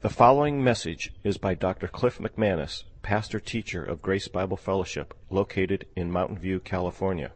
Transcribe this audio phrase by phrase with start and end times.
[0.00, 1.88] The following message is by Dr.
[1.88, 7.32] Cliff McManus, pastor teacher of Grace Bible Fellowship, located in Mountain View, California.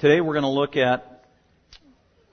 [0.00, 1.24] Today we're going to look at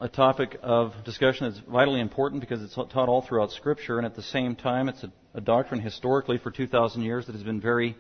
[0.01, 4.15] a topic of discussion that's vitally important because it's taught all throughout Scripture, and at
[4.15, 7.95] the same time, it's a, a doctrine historically for 2,000 years that has been very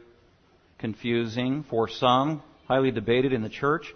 [0.79, 3.93] confusing for some, highly debated in the church,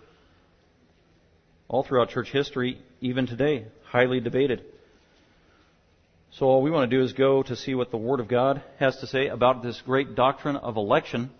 [1.68, 4.64] all throughout church history, even today, highly debated.
[6.32, 8.62] So all we want to do is go to see what the Word of God
[8.80, 11.32] has to say about this great doctrine of election.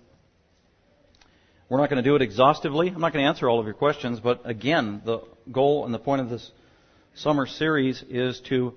[1.70, 2.88] We're not going to do it exhaustively.
[2.90, 5.20] I'm not going to answer all of your questions, but again, the
[5.52, 6.52] goal and the point of this
[7.14, 8.74] summer series is to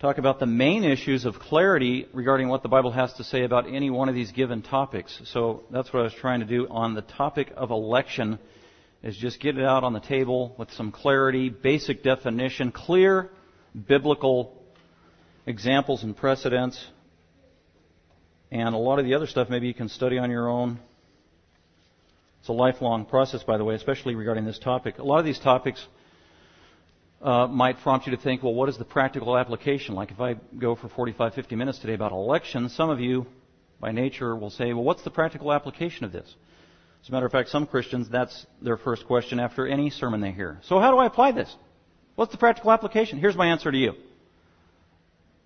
[0.00, 3.72] talk about the main issues of clarity regarding what the Bible has to say about
[3.72, 5.22] any one of these given topics.
[5.26, 8.40] So that's what I was trying to do on the topic of election
[9.06, 13.30] is just get it out on the table with some clarity, basic definition, clear
[13.86, 14.60] biblical
[15.46, 16.84] examples and precedents.
[18.50, 20.80] And a lot of the other stuff maybe you can study on your own.
[22.40, 24.98] It's a lifelong process, by the way, especially regarding this topic.
[24.98, 25.86] A lot of these topics
[27.22, 29.94] uh, might prompt you to think, well, what is the practical application?
[29.94, 33.26] Like if I go for 45, 50 minutes today about elections, some of you,
[33.80, 36.34] by nature, will say, well, what's the practical application of this?
[37.06, 40.32] As a matter of fact, some Christians, that's their first question after any sermon they
[40.32, 40.58] hear.
[40.64, 41.54] So how do I apply this?
[42.16, 43.20] What's the practical application?
[43.20, 43.92] Here's my answer to you.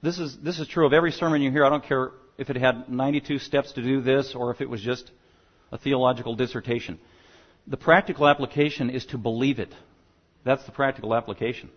[0.03, 1.67] This is, this is true of every sermon you hear.
[1.67, 4.81] I don't care if it had 92 steps to do this or if it was
[4.81, 5.11] just
[5.71, 6.99] a theological dissertation.
[7.67, 9.75] The practical application is to believe it.
[10.47, 11.69] That's the practical application.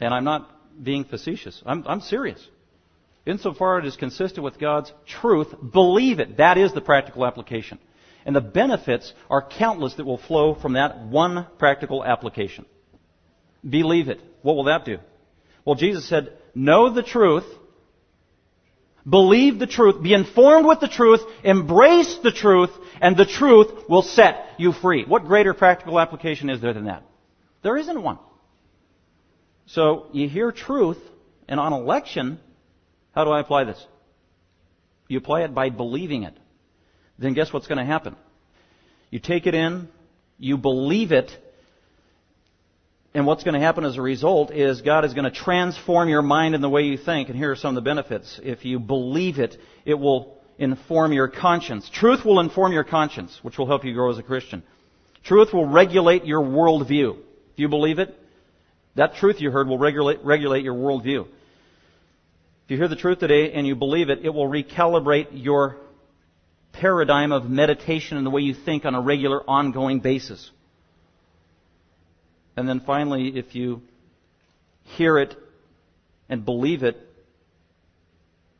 [0.00, 1.62] And I'm not being facetious.
[1.64, 2.44] I'm, I'm serious.
[3.24, 6.38] Insofar as it is consistent with God's truth, believe it.
[6.38, 7.78] That is the practical application.
[8.24, 12.66] And the benefits are countless that will flow from that one practical application.
[13.68, 14.20] Believe it.
[14.42, 14.98] What will that do?
[15.64, 17.44] Well, Jesus said, know the truth,
[19.08, 24.02] believe the truth, be informed with the truth, embrace the truth, and the truth will
[24.02, 25.04] set you free.
[25.04, 27.02] What greater practical application is there than that?
[27.62, 28.18] There isn't one.
[29.66, 30.98] So you hear truth,
[31.48, 32.40] and on election,
[33.12, 33.86] how do I apply this?
[35.08, 36.34] You apply it by believing it.
[37.18, 38.16] Then guess what's going to happen?
[39.10, 39.88] You take it in,
[40.38, 41.30] you believe it,
[43.14, 46.22] and what's going to happen as a result is God is going to transform your
[46.22, 47.28] mind in the way you think.
[47.28, 48.38] And here are some of the benefits.
[48.42, 51.90] If you believe it, it will inform your conscience.
[51.92, 54.62] Truth will inform your conscience, which will help you grow as a Christian.
[55.24, 57.16] Truth will regulate your worldview.
[57.52, 58.14] If you believe it,
[58.94, 61.22] that truth you heard will regulate, regulate your worldview.
[61.22, 65.76] If you hear the truth today and you believe it, it will recalibrate your
[66.72, 70.50] paradigm of meditation and the way you think on a regular, ongoing basis.
[72.56, 73.82] And then finally, if you
[74.82, 75.36] hear it
[76.28, 76.96] and believe it,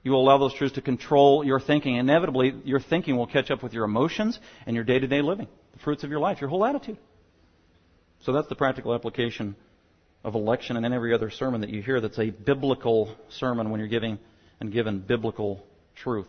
[0.03, 1.97] you will allow those truths to control your thinking.
[1.97, 5.49] Inevitably, your thinking will catch up with your emotions and your day to day living,
[5.73, 6.97] the fruits of your life, your whole attitude.
[8.21, 9.57] So that's the practical application
[10.25, 13.81] of election and in every other sermon that you hear that's a biblical sermon when
[13.81, 14.19] you're giving
[14.61, 15.65] and given biblical
[15.95, 16.27] truth.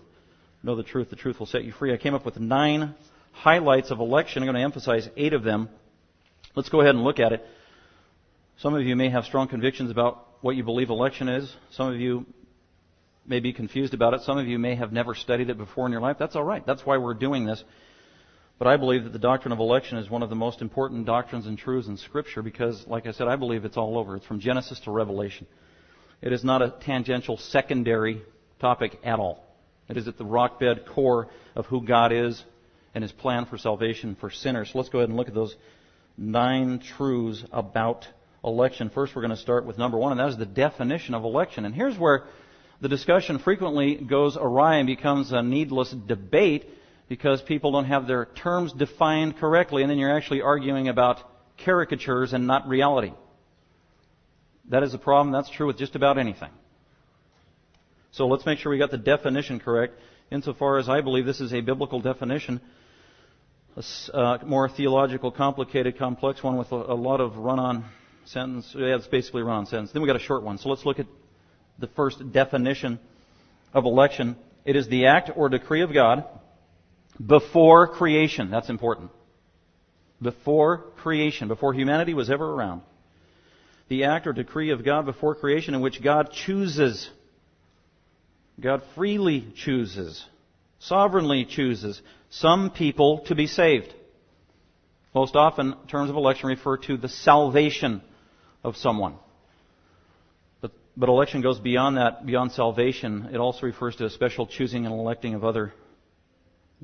[0.62, 1.94] Know the truth, the truth will set you free.
[1.94, 2.96] I came up with nine
[3.32, 4.44] highlights of election.
[4.44, 5.70] I'm going to emphasize eight of them.
[6.56, 7.46] Let's go ahead and look at it.
[8.58, 11.54] Some of you may have strong convictions about what you believe election is.
[11.72, 12.26] Some of you
[13.26, 14.22] may be confused about it.
[14.22, 16.18] Some of you may have never studied it before in your life.
[16.20, 16.66] That's all right.
[16.66, 17.64] That's why we're doing this.
[18.58, 21.46] But I believe that the doctrine of election is one of the most important doctrines
[21.46, 24.18] and truths in Scripture because, like I said, I believe it's all over.
[24.18, 25.48] It's from Genesis to Revelation.
[26.22, 28.22] It is not a tangential, secondary
[28.60, 29.46] topic at all.
[29.90, 32.44] It is at the rock bed core of who God is
[32.94, 34.70] and His plan for salvation for sinners.
[34.72, 35.56] So let's go ahead and look at those
[36.18, 38.08] nine truths about
[38.44, 38.90] election.
[38.90, 41.66] First, we're going to start with number one, and that is the definition of election.
[41.66, 42.26] And here's where
[42.82, 46.70] the discussion frequently goes awry and becomes a needless debate
[47.10, 51.20] because people don't have their terms defined correctly, and then you're actually arguing about
[51.58, 53.12] caricatures and not reality.
[54.70, 55.34] That is a problem.
[55.34, 56.52] That's true with just about anything.
[58.20, 59.94] So let's make sure we got the definition correct.
[60.30, 62.60] Insofar as I believe this is a biblical definition,
[63.78, 67.86] a uh, more theological, complicated, complex one with a, a lot of run-on
[68.26, 68.76] sentence.
[68.78, 69.94] Yeah, it's basically run-on sentence.
[69.94, 70.58] Then we got a short one.
[70.58, 71.06] So let's look at
[71.80, 73.00] the first definition
[73.74, 74.36] of election.
[74.66, 76.26] It is the act or decree of God
[77.26, 78.52] before creation.
[78.52, 79.12] That's important.
[80.22, 82.82] Before creation, before humanity was ever around.
[83.88, 87.10] The act or decree of God before creation in which God chooses.
[88.62, 90.26] God freely chooses,
[90.80, 93.94] sovereignly chooses some people to be saved.
[95.16, 98.02] Most often, terms of election refer to the salvation
[98.64, 99.16] of someone.
[100.62, 103.30] But election goes beyond that, beyond salvation.
[103.32, 105.74] It also refers to a special choosing and electing of other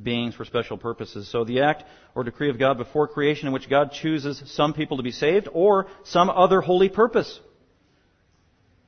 [0.02, 1.30] beings for special purposes.
[1.30, 1.84] So the act
[2.16, 5.50] or decree of God before creation in which God chooses some people to be saved
[5.52, 7.40] or some other holy purpose.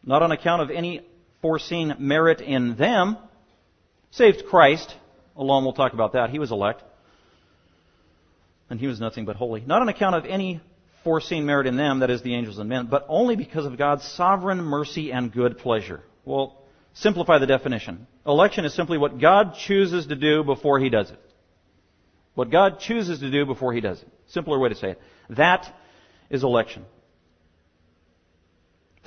[0.01, 1.01] Not on account of any
[1.47, 3.17] foreseen merit in them.
[4.11, 4.93] Saved Christ
[5.33, 6.29] alone, we'll talk about that.
[6.29, 6.83] He was elect.
[8.69, 9.61] And he was nothing but holy.
[9.61, 10.59] Not on account of any
[11.05, 14.03] foreseen merit in them, that is the angels and men, but only because of God's
[14.03, 16.01] sovereign mercy and good pleasure.
[16.25, 16.61] Well,
[16.95, 18.07] simplify the definition.
[18.25, 21.19] Election is simply what God chooses to do before He does it.
[22.35, 24.09] What God chooses to do before He does it.
[24.27, 25.01] Simpler way to say it.
[25.29, 25.73] That
[26.29, 26.83] is election.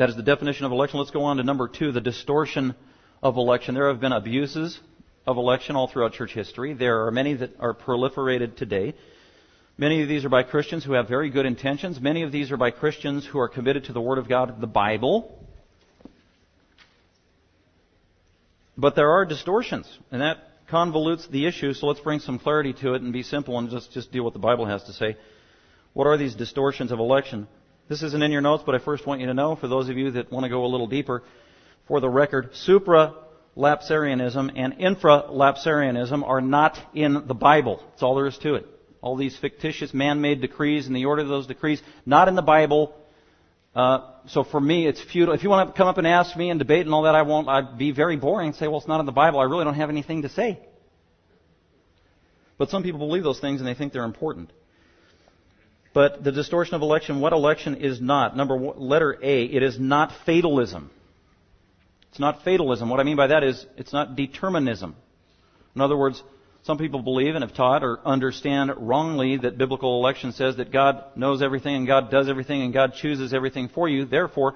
[0.01, 0.99] That is the definition of election.
[0.99, 2.75] Let's go on to number two, the distortion
[3.23, 3.75] of election.
[3.75, 4.81] There have been abuses
[5.27, 6.73] of election all throughout church history.
[6.73, 8.95] There are many that are proliferated today.
[9.77, 12.01] Many of these are by Christians who have very good intentions.
[12.01, 14.67] Many of these are by Christians who are committed to the Word of God, the
[14.67, 15.39] Bible.
[18.79, 20.39] But there are distortions, and that
[20.71, 23.93] convolutes the issue, so let's bring some clarity to it and be simple and just,
[23.93, 25.19] just deal with what the Bible has to say.
[25.93, 27.49] What are these distortions of election?
[27.91, 29.99] This isn't in your notes, but I first want you to know, for those of
[29.99, 31.25] you that want to go a little deeper,
[31.89, 37.83] for the record, supra-lapsarianism and infra-lapsarianism are not in the Bible.
[37.91, 38.69] That's all there is to it.
[39.01, 42.95] All these fictitious man-made decrees and the order of those decrees, not in the Bible,
[43.75, 45.35] uh, so for me, it's futile.
[45.35, 47.23] If you want to come up and ask me and debate and all that, I
[47.23, 47.49] won't.
[47.49, 49.41] I'd be very boring and say, well, it's not in the Bible.
[49.41, 50.61] I really don't have anything to say.
[52.57, 54.53] But some people believe those things and they think they're important.
[55.93, 58.37] But the distortion of election, what election is not?
[58.37, 60.91] Number one, letter A, it is not fatalism.
[62.11, 62.89] It's not fatalism.
[62.89, 64.95] What I mean by that is it's not determinism.
[65.75, 66.23] In other words,
[66.63, 71.05] some people believe and have taught or understand wrongly that biblical election says that God
[71.17, 74.05] knows everything and God does everything and God chooses everything for you.
[74.05, 74.55] Therefore,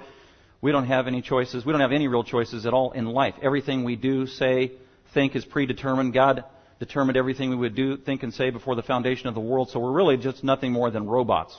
[0.60, 1.64] we don't have any choices.
[1.64, 3.34] We don't have any real choices at all in life.
[3.42, 4.72] Everything we do, say,
[5.14, 6.12] think is predetermined.
[6.12, 6.44] God
[6.84, 9.70] determined everything we would do, think, and say before the foundation of the world.
[9.70, 11.56] So we're really just nothing more than robots.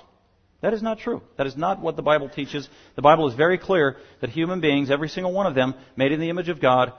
[0.61, 1.21] That is not true.
[1.37, 2.67] That is not what the Bible teaches.
[2.95, 6.19] The Bible is very clear that human beings, every single one of them, made in
[6.19, 6.93] the image of God,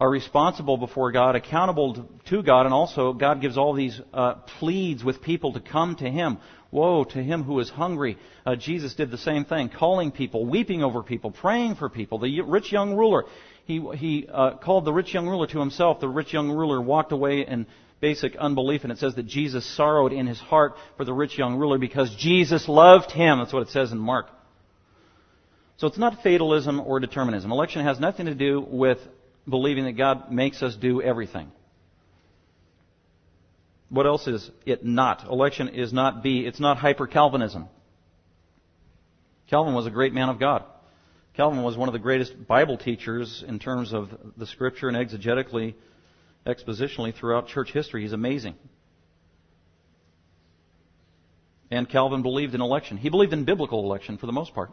[0.00, 5.04] are responsible before God, accountable to God, and also God gives all these uh, pleads
[5.04, 6.38] with people to come to Him.
[6.74, 8.18] Woe to him who is hungry.
[8.44, 12.18] Uh, Jesus did the same thing, calling people, weeping over people, praying for people.
[12.18, 13.26] The rich young ruler,
[13.64, 16.00] he, he uh, called the rich young ruler to himself.
[16.00, 17.66] The rich young ruler walked away in
[18.00, 21.56] basic unbelief, and it says that Jesus sorrowed in his heart for the rich young
[21.56, 23.38] ruler because Jesus loved him.
[23.38, 24.26] That's what it says in Mark.
[25.78, 27.50] So it's not fatalism or determinism.
[27.50, 28.98] Election has nothing to do with
[29.48, 31.50] believing that God makes us do everything.
[33.88, 35.26] What else is it not?
[35.28, 36.40] Election is not B.
[36.46, 37.68] It's not hyper Calvinism.
[39.48, 40.64] Calvin was a great man of God.
[41.36, 45.74] Calvin was one of the greatest Bible teachers in terms of the scripture and exegetically,
[46.46, 48.02] expositionally throughout church history.
[48.02, 48.54] He's amazing.
[51.72, 52.96] And Calvin believed in election.
[52.98, 54.70] He believed in biblical election for the most part.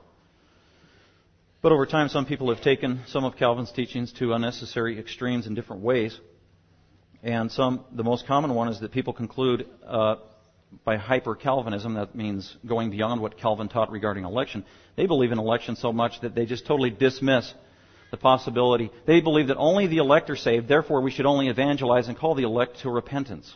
[1.63, 5.55] But over time, some people have taken some of Calvin's teachings to unnecessary extremes in
[5.55, 6.19] different ways.
[7.23, 10.15] And some, the most common one is that people conclude uh,
[10.83, 14.65] by hyper Calvinism, that means going beyond what Calvin taught regarding election.
[14.95, 17.53] They believe in election so much that they just totally dismiss
[18.09, 18.91] the possibility.
[19.05, 22.35] They believe that only the elect are saved, therefore we should only evangelize and call
[22.35, 23.53] the elect to repentance.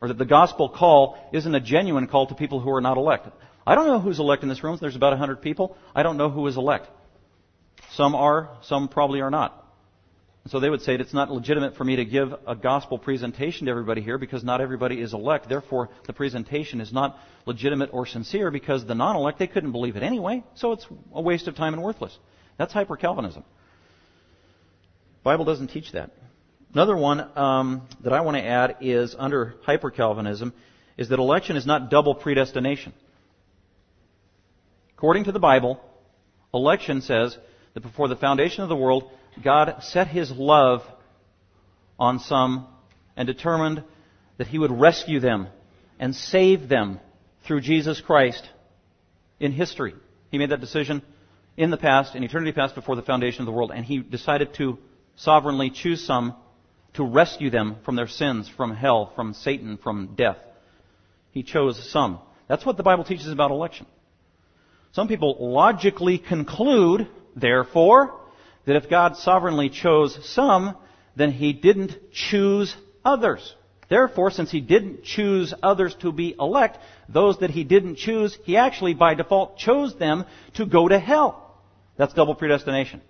[0.00, 3.28] Or that the gospel call isn't a genuine call to people who are not elect.
[3.66, 4.78] I don't know who's elect in this room.
[4.80, 5.76] There's about 100 people.
[5.94, 6.88] I don't know who is elect.
[7.92, 9.59] Some are, some probably are not.
[10.50, 13.70] So they would say it's not legitimate for me to give a gospel presentation to
[13.70, 15.48] everybody here because not everybody is elect.
[15.48, 17.16] Therefore, the presentation is not
[17.46, 20.42] legitimate or sincere because the non-elect, they couldn't believe it anyway.
[20.56, 22.18] So it's a waste of time and worthless.
[22.58, 23.44] That's hyper-Calvinism.
[25.22, 26.10] Bible doesn't teach that.
[26.74, 30.52] Another one um, that I want to add is under hyper-Calvinism
[30.98, 32.92] is that election is not double predestination.
[34.96, 35.80] According to the Bible,
[36.52, 37.38] election says
[37.74, 39.12] that before the foundation of the world,
[39.42, 40.82] God set his love
[41.98, 42.66] on some
[43.16, 43.84] and determined
[44.38, 45.48] that he would rescue them
[45.98, 47.00] and save them
[47.44, 48.48] through Jesus Christ
[49.38, 49.94] in history.
[50.30, 51.02] He made that decision
[51.56, 54.54] in the past, in eternity past, before the foundation of the world, and he decided
[54.54, 54.78] to
[55.16, 56.34] sovereignly choose some
[56.94, 60.38] to rescue them from their sins, from hell, from Satan, from death.
[61.32, 62.18] He chose some.
[62.48, 63.86] That's what the Bible teaches about election.
[64.92, 68.19] Some people logically conclude, therefore,
[68.70, 70.76] that if God sovereignly chose some,
[71.16, 73.56] then He didn't choose others.
[73.88, 78.56] Therefore, since He didn't choose others to be elect, those that He didn't choose, He
[78.56, 80.24] actually by default chose them
[80.54, 81.58] to go to hell.
[81.96, 83.02] That's double predestination.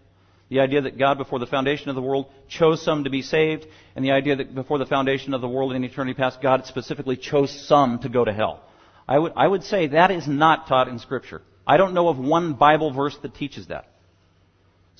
[0.49, 3.67] The idea that God, before the foundation of the world, chose some to be saved,
[3.95, 7.19] and the idea that before the foundation of the world in eternity past, God specifically
[7.19, 8.63] chose some to go to hell.
[9.07, 11.43] I would, I would say that is not taught in Scripture.
[11.67, 13.90] I don't know of one Bible verse that teaches that.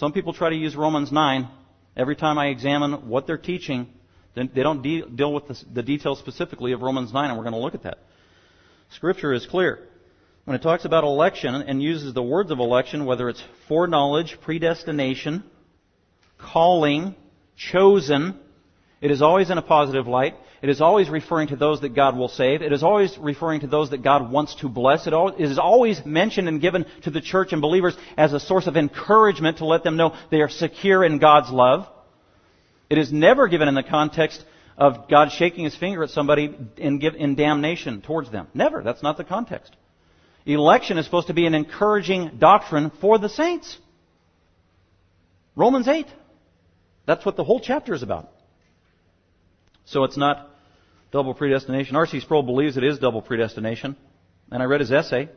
[0.01, 1.47] Some people try to use Romans 9.
[1.95, 3.87] Every time I examine what they're teaching,
[4.35, 7.53] they don't de- deal with the, the details specifically of Romans 9, and we're going
[7.53, 7.99] to look at that.
[8.89, 9.79] Scripture is clear.
[10.47, 15.45] When it talks about election and uses the words of election, whether it's foreknowledge, predestination,
[16.39, 17.15] calling,
[17.55, 18.41] chosen,
[19.03, 20.35] it is always in a positive light.
[20.63, 22.61] It is always referring to those that God will save.
[22.61, 25.07] It is always referring to those that God wants to bless.
[25.07, 28.77] It is always mentioned and given to the church and believers as a source of
[28.77, 31.89] encouragement to let them know they are secure in God's love.
[32.91, 34.45] It is never given in the context
[34.77, 38.49] of God shaking his finger at somebody in, in damnation towards them.
[38.53, 38.83] Never.
[38.83, 39.75] That's not the context.
[40.45, 43.79] Election is supposed to be an encouraging doctrine for the saints.
[45.57, 46.07] Romans 8.
[47.07, 48.31] That's what the whole chapter is about.
[49.85, 50.50] So it's not
[51.11, 51.97] double predestination.
[51.97, 52.21] R.C.
[52.21, 53.97] Sproul believes it is double predestination.
[54.51, 55.29] And I read his essay.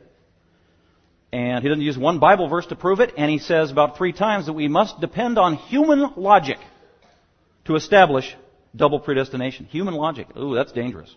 [1.32, 3.12] And he doesn't use one Bible verse to prove it.
[3.16, 6.58] And he says about three times that we must depend on human logic
[7.64, 8.36] to establish
[8.74, 9.66] double predestination.
[9.66, 10.28] Human logic.
[10.36, 11.14] Ooh, that's dangerous.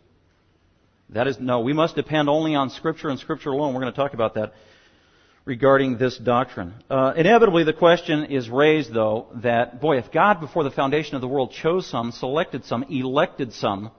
[1.09, 3.73] That is, no, we must depend only on Scripture and Scripture alone.
[3.73, 4.53] We're going to talk about that
[5.45, 6.73] regarding this doctrine.
[6.89, 11.21] Uh, inevitably, the question is raised, though, that, boy, if God, before the foundation of
[11.21, 13.91] the world, chose some, selected some, elected some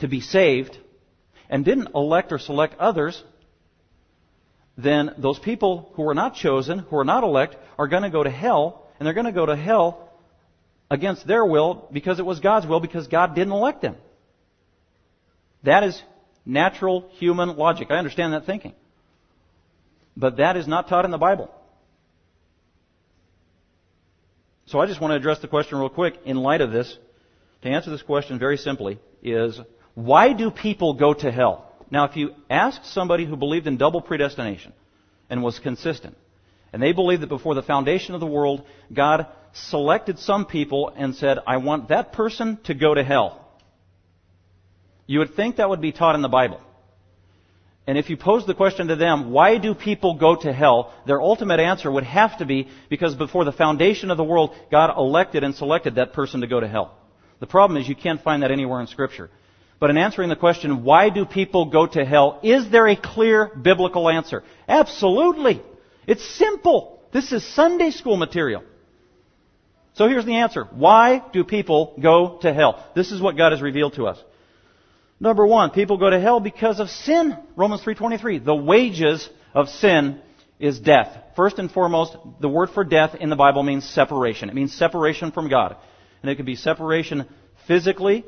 [0.00, 0.78] to be saved,
[1.48, 3.22] and didn't elect or select others,
[4.76, 8.22] then those people who were not chosen, who are not elect, are going to go
[8.22, 10.08] to hell, and they're going to go to hell
[10.90, 13.96] against their will because it was God's will because God didn't elect them.
[15.62, 16.00] That is
[16.46, 17.88] natural human logic.
[17.90, 18.74] I understand that thinking.
[20.16, 21.50] But that is not taught in the Bible.
[24.66, 26.96] So I just want to address the question real quick in light of this.
[27.62, 29.60] To answer this question very simply is,
[29.94, 31.66] why do people go to hell?
[31.90, 34.72] Now if you ask somebody who believed in double predestination
[35.28, 36.16] and was consistent,
[36.72, 41.14] and they believed that before the foundation of the world, God selected some people and
[41.16, 43.44] said, I want that person to go to hell.
[45.06, 46.60] You would think that would be taught in the Bible.
[47.86, 50.94] And if you pose the question to them, why do people go to hell?
[51.06, 54.96] Their ultimate answer would have to be because before the foundation of the world, God
[54.96, 56.96] elected and selected that person to go to hell.
[57.40, 59.30] The problem is you can't find that anywhere in Scripture.
[59.80, 63.46] But in answering the question, why do people go to hell, is there a clear
[63.46, 64.44] biblical answer?
[64.68, 65.62] Absolutely.
[66.06, 67.00] It's simple.
[67.12, 68.62] This is Sunday school material.
[69.94, 70.64] So here's the answer.
[70.70, 72.86] Why do people go to hell?
[72.94, 74.22] This is what God has revealed to us.
[75.18, 77.36] Number one, people go to hell because of sin.
[77.56, 78.44] Romans 3.23.
[78.44, 80.20] The wages of sin
[80.58, 81.16] is death.
[81.36, 84.50] First and foremost, the word for death in the Bible means separation.
[84.50, 85.76] It means separation from God.
[86.22, 87.26] And it could be separation
[87.66, 88.24] physically,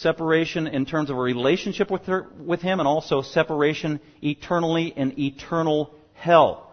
[0.00, 5.18] separation in terms of a relationship with, her, with Him, and also separation eternally in
[5.18, 6.72] eternal hell.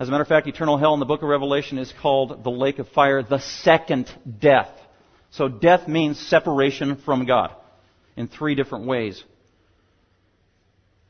[0.00, 2.50] As a matter of fact, eternal hell in the book of Revelation is called the
[2.50, 4.70] lake of fire, the second death.
[5.30, 7.52] So death means separation from God
[8.16, 9.22] in three different ways.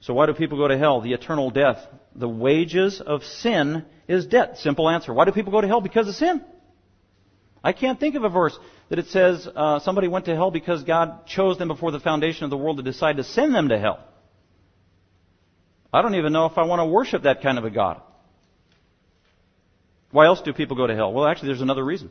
[0.01, 1.01] So why do people go to hell?
[1.01, 1.79] The eternal death.
[2.15, 4.59] The wages of sin is death.
[4.59, 5.13] Simple answer.
[5.13, 5.81] Why do people go to hell?
[5.81, 6.45] Because of sin.
[7.63, 10.83] I can't think of a verse that it says uh, somebody went to hell because
[10.83, 13.79] God chose them before the foundation of the world to decide to send them to
[13.79, 14.01] hell.
[15.93, 18.01] I don't even know if I want to worship that kind of a God.
[20.11, 21.13] Why else do people go to hell?
[21.13, 22.11] Well, actually, there's another reason.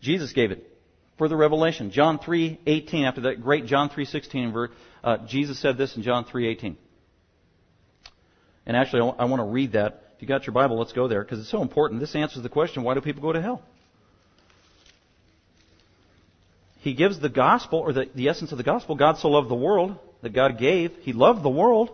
[0.00, 0.64] Jesus gave it
[1.18, 1.90] further revelation.
[1.90, 4.70] John 3:18 after that great John 3:16
[5.02, 6.76] uh, Jesus said this in John 3:18.
[8.64, 10.04] And actually I want to read that.
[10.16, 12.00] If you got your Bible, let's go there because it's so important.
[12.00, 13.62] This answers the question, why do people go to hell?
[16.80, 18.94] He gives the gospel or the, the essence of the gospel.
[18.94, 20.92] God so loved the world that God gave.
[21.02, 21.90] He loved the world.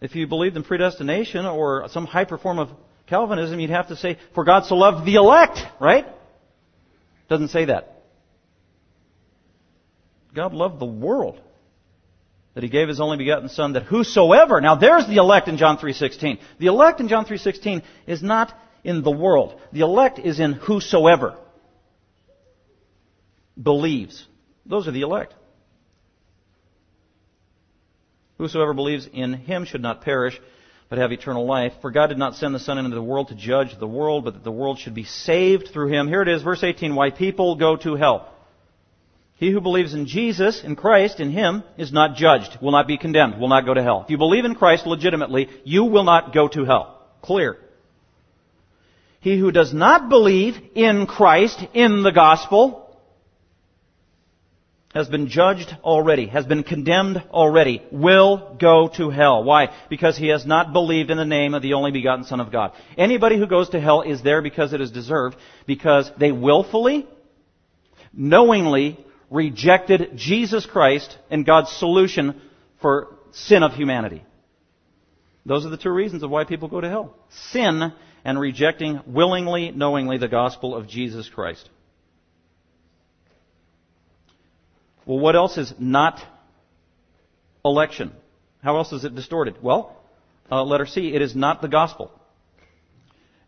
[0.00, 2.68] If you believed in predestination or some hyper form of
[3.06, 6.06] Calvinism, you'd have to say, for God so loved the elect, right?
[7.28, 8.02] Doesn't say that.
[10.34, 11.40] God loved the world
[12.54, 15.78] that he gave his only begotten son that whosoever now there's the elect in John
[15.78, 18.52] 3:16 the elect in John 3:16 is not
[18.84, 21.36] in the world the elect is in whosoever
[23.60, 24.26] believes
[24.66, 25.34] those are the elect
[28.38, 30.40] whosoever believes in him should not perish
[30.88, 31.72] but have eternal life.
[31.80, 34.34] For God did not send the Son into the world to judge the world, but
[34.34, 36.06] that the world should be saved through him.
[36.06, 38.28] Here it is, verse 18, why people go to hell.
[39.36, 42.96] He who believes in Jesus, in Christ, in Him, is not judged, will not be
[42.96, 44.02] condemned, will not go to hell.
[44.04, 47.00] If you believe in Christ legitimately, you will not go to hell.
[47.22, 47.56] Clear.
[49.18, 52.81] He who does not believe in Christ, in the gospel,
[54.94, 59.42] has been judged already, has been condemned already, will go to hell.
[59.42, 59.68] Why?
[59.88, 62.72] Because he has not believed in the name of the only begotten Son of God.
[62.98, 67.06] Anybody who goes to hell is there because it is deserved, because they willfully,
[68.12, 72.40] knowingly rejected Jesus Christ and God's solution
[72.82, 74.22] for sin of humanity.
[75.46, 77.16] Those are the two reasons of why people go to hell.
[77.50, 77.92] Sin
[78.24, 81.68] and rejecting willingly, knowingly the gospel of Jesus Christ.
[85.12, 86.22] Well, what else is not
[87.66, 88.12] election?
[88.62, 89.56] How else is it distorted?
[89.60, 89.94] Well,
[90.50, 92.10] uh, letter C, it is not the gospel.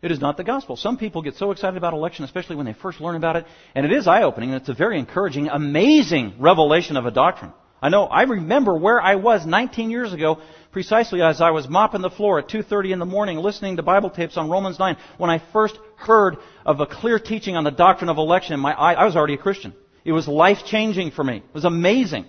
[0.03, 0.75] It is not the gospel.
[0.75, 3.83] Some people get so excited about election, especially when they first learn about it, and
[3.83, 7.51] it is eye-opening, and it's a very encouraging, amazing revelation of a doctrine.
[7.81, 10.41] I know, I remember where I was 19 years ago,
[10.71, 14.11] precisely as I was mopping the floor at 2.30 in the morning, listening to Bible
[14.11, 18.11] tapes on Romans 9, when I first heard of a clear teaching on the doctrine
[18.11, 18.59] of election.
[18.59, 19.73] My, I was already a Christian.
[20.05, 21.37] It was life changing for me.
[21.37, 22.25] It was amazing.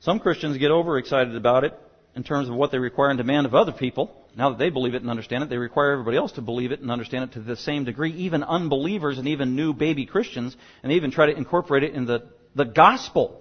[0.00, 1.74] Some Christians get overexcited about it
[2.14, 4.16] in terms of what they require and demand of other people.
[4.36, 6.80] Now that they believe it and understand it, they require everybody else to believe it
[6.80, 10.92] and understand it to the same degree, even unbelievers and even new baby Christians, and
[10.92, 13.40] they even try to incorporate it in the, the gospel.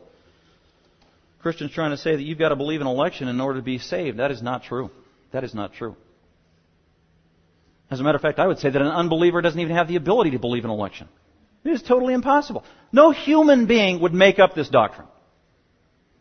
[1.42, 3.78] Christians trying to say that you've got to believe in election in order to be
[3.78, 4.18] saved.
[4.18, 4.90] That is not true.
[5.32, 5.96] That is not true.
[7.92, 9.98] As a matter of fact, I would say that an unbeliever doesn't even have the
[9.98, 11.08] ability to believe in election.
[11.66, 12.64] It is totally impossible.
[12.92, 15.08] No human being would make up this doctrine.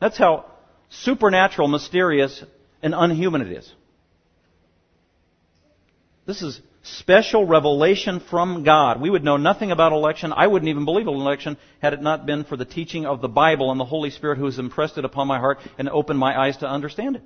[0.01, 0.47] That's how
[0.89, 2.43] supernatural, mysterious,
[2.83, 3.73] and unhuman it is.
[6.27, 9.01] This is special revelation from God.
[9.01, 10.33] We would know nothing about election.
[10.33, 13.29] I wouldn't even believe in election had it not been for the teaching of the
[13.29, 16.39] Bible and the Holy Spirit who has impressed it upon my heart and opened my
[16.39, 17.23] eyes to understand it.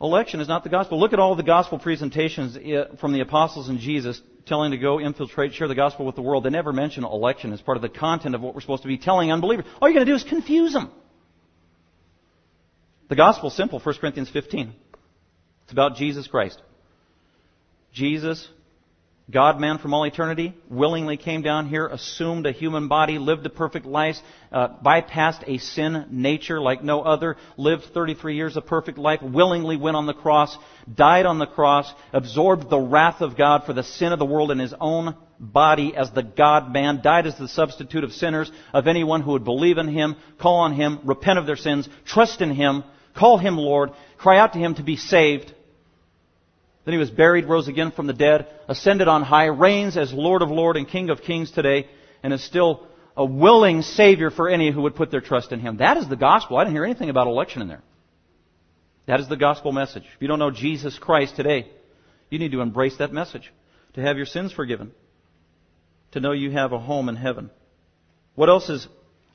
[0.00, 1.00] Election is not the gospel.
[1.00, 5.00] Look at all the gospel presentations eh, from the apostles and Jesus telling to go
[5.00, 6.44] infiltrate, share the gospel with the world.
[6.44, 8.96] They never mention election as part of the content of what we're supposed to be
[8.96, 9.64] telling unbelievers.
[9.80, 10.90] All you're going to do is confuse them.
[13.08, 14.72] The gospel's simple, 1 Corinthians 15.
[15.64, 16.62] It's about Jesus Christ.
[17.92, 18.48] Jesus
[19.30, 23.50] God man from all eternity willingly came down here, assumed a human body, lived a
[23.50, 24.16] perfect life,
[24.50, 29.76] uh, bypassed a sin nature like no other, lived 33 years of perfect life, willingly
[29.76, 30.56] went on the cross,
[30.92, 34.50] died on the cross, absorbed the wrath of God for the sin of the world
[34.50, 38.86] in his own body as the God man, died as the substitute of sinners, of
[38.86, 42.54] anyone who would believe in him, call on him, repent of their sins, trust in
[42.54, 42.82] him,
[43.14, 45.52] call him Lord, cry out to him to be saved,
[46.88, 50.40] then he was buried, rose again from the dead, ascended on high, reigns as Lord
[50.40, 51.86] of Lords and King of Kings today,
[52.22, 55.76] and is still a willing Savior for any who would put their trust in Him.
[55.76, 56.56] That is the gospel.
[56.56, 57.82] I didn't hear anything about election in there.
[59.04, 60.04] That is the gospel message.
[60.16, 61.70] If you don't know Jesus Christ today,
[62.30, 63.52] you need to embrace that message.
[63.92, 64.92] To have your sins forgiven.
[66.12, 67.50] To know you have a home in heaven.
[68.34, 68.88] What else is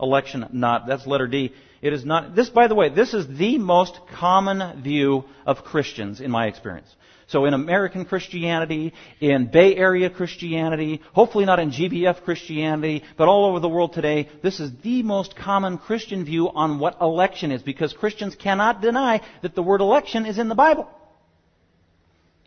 [0.04, 0.88] election not?
[0.88, 1.54] That's letter D.
[1.82, 6.22] It is not, this by the way, this is the most common view of Christians
[6.22, 6.88] in my experience.
[7.28, 13.48] So in American Christianity, in Bay Area Christianity, hopefully not in GBF Christianity, but all
[13.48, 17.64] over the world today, this is the most common Christian view on what election is
[17.64, 20.88] because Christians cannot deny that the word election is in the Bible.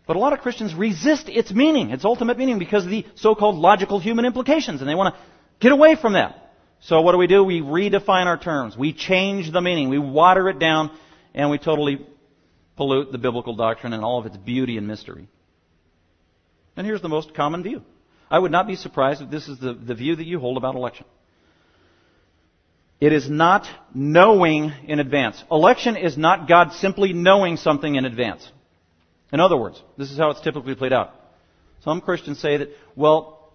[0.07, 3.57] But a lot of Christians resist its meaning, its ultimate meaning, because of the so-called
[3.57, 5.21] logical human implications, and they want to
[5.59, 6.46] get away from that.
[6.81, 7.43] So what do we do?
[7.43, 8.77] We redefine our terms.
[8.77, 9.89] We change the meaning.
[9.89, 10.91] We water it down,
[11.33, 12.05] and we totally
[12.75, 15.27] pollute the biblical doctrine and all of its beauty and mystery.
[16.75, 17.81] And here's the most common view.
[18.29, 20.75] I would not be surprised if this is the, the view that you hold about
[20.75, 21.05] election.
[22.99, 25.43] It is not knowing in advance.
[25.51, 28.47] Election is not God simply knowing something in advance.
[29.31, 31.13] In other words, this is how it's typically played out.
[31.83, 33.51] Some Christians say that, well,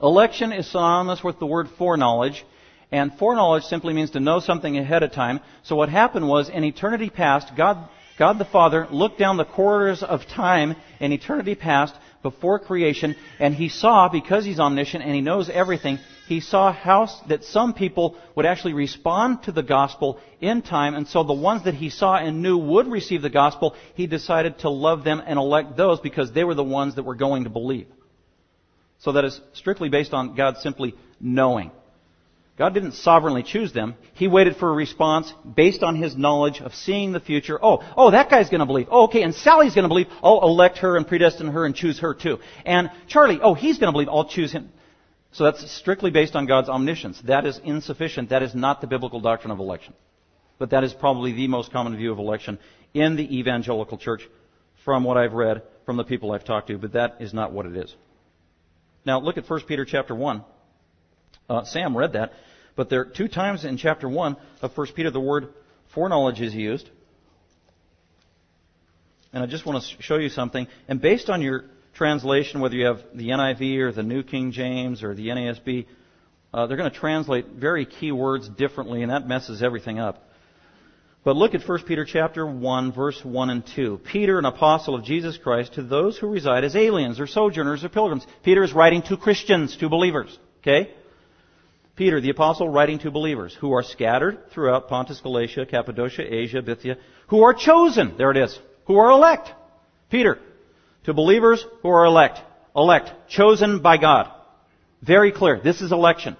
[0.00, 2.44] election is synonymous with the word foreknowledge,
[2.92, 5.40] and foreknowledge simply means to know something ahead of time.
[5.64, 10.02] So what happened was, in eternity past, God God the Father looked down the corridors
[10.02, 15.20] of time in eternity past before creation, and He saw, because He's omniscient and He
[15.20, 20.62] knows everything, He saw how that some people would actually respond to the gospel in
[20.62, 24.06] time, and so the ones that He saw and knew would receive the gospel, He
[24.06, 27.44] decided to love them and elect those because they were the ones that were going
[27.44, 27.86] to believe.
[28.98, 31.70] So that is strictly based on God simply knowing.
[32.58, 33.96] God didn't sovereignly choose them.
[34.14, 37.58] He waited for a response based on his knowledge of seeing the future.
[37.62, 38.88] Oh, oh, that guy's going to believe.
[38.90, 40.06] Oh, okay, and Sally's going to believe.
[40.22, 42.38] I'll elect her and predestine her and choose her too.
[42.64, 44.08] And Charlie, oh, he's going to believe.
[44.08, 44.70] I'll choose him.
[45.32, 47.20] So that's strictly based on God's omniscience.
[47.26, 48.30] That is insufficient.
[48.30, 49.92] That is not the biblical doctrine of election.
[50.58, 52.58] But that is probably the most common view of election
[52.94, 54.22] in the evangelical church
[54.82, 57.66] from what I've read from the people I've talked to, but that is not what
[57.66, 57.94] it is.
[59.04, 60.42] Now look at 1 Peter chapter 1.
[61.48, 62.32] Uh, Sam read that,
[62.74, 65.48] but there are two times in chapter 1 of 1 Peter the word
[65.94, 66.88] foreknowledge is used.
[69.32, 70.66] And I just want to show you something.
[70.88, 75.02] And based on your translation, whether you have the NIV or the New King James
[75.02, 75.86] or the NASB,
[76.52, 80.22] uh, they're going to translate very key words differently, and that messes everything up.
[81.22, 84.00] But look at 1 Peter chapter 1, verse 1 and 2.
[84.04, 87.88] Peter, an apostle of Jesus Christ, to those who reside as aliens or sojourners or
[87.88, 88.24] pilgrims.
[88.44, 90.38] Peter is writing to Christians, to believers.
[90.60, 90.94] Okay?
[91.96, 96.98] Peter, the apostle, writing to believers who are scattered throughout Pontus, Galatia, Cappadocia, Asia, Bithynia,
[97.28, 98.14] who are chosen.
[98.18, 98.58] There it is.
[98.84, 99.50] Who are elect.
[100.10, 100.38] Peter,
[101.04, 102.38] to believers who are elect.
[102.76, 103.10] Elect.
[103.30, 104.30] Chosen by God.
[105.00, 105.58] Very clear.
[105.58, 106.36] This is election.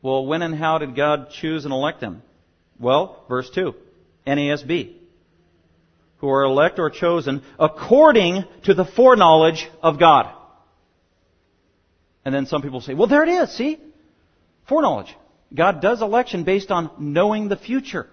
[0.00, 2.22] Well, when and how did God choose and elect them?
[2.78, 3.74] Well, verse 2.
[4.26, 4.94] NASB.
[6.18, 10.32] Who are elect or chosen according to the foreknowledge of God.
[12.24, 13.78] And then some people say, well, there it is, see?
[14.68, 15.14] Foreknowledge.
[15.54, 18.06] God does election based on knowing the future.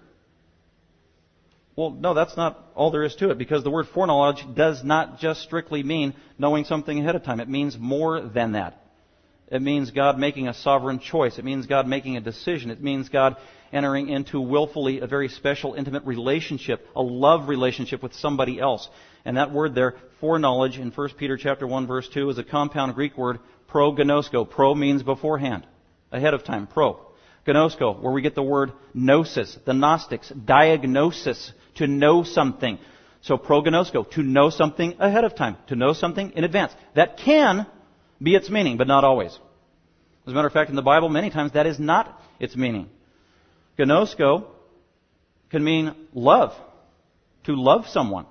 [1.76, 5.18] Well, no, that's not all there is to it because the word foreknowledge does not
[5.18, 7.40] just strictly mean knowing something ahead of time.
[7.40, 8.84] It means more than that.
[9.50, 11.38] It means God making a sovereign choice.
[11.38, 12.70] It means God making a decision.
[12.70, 13.36] It means God
[13.72, 18.88] entering into willfully a very special, intimate relationship, a love relationship with somebody else.
[19.24, 22.94] And that word there, foreknowledge, in 1 Peter chapter 1 verse 2 is a compound
[22.94, 23.38] Greek word,
[23.72, 24.48] prognosko.
[24.48, 25.66] Pro means beforehand,
[26.12, 27.00] ahead of time, pro.
[27.46, 32.78] Gnosko, where we get the word gnosis, the Gnostics, diagnosis, to know something.
[33.22, 36.72] So prognosko, to know something ahead of time, to know something in advance.
[36.94, 37.66] That can
[38.22, 39.32] be its meaning, but not always.
[40.26, 42.88] As a matter of fact, in the Bible, many times that is not its meaning.
[43.78, 44.44] Gnosko
[45.50, 46.52] can mean love,
[47.44, 48.26] to love someone,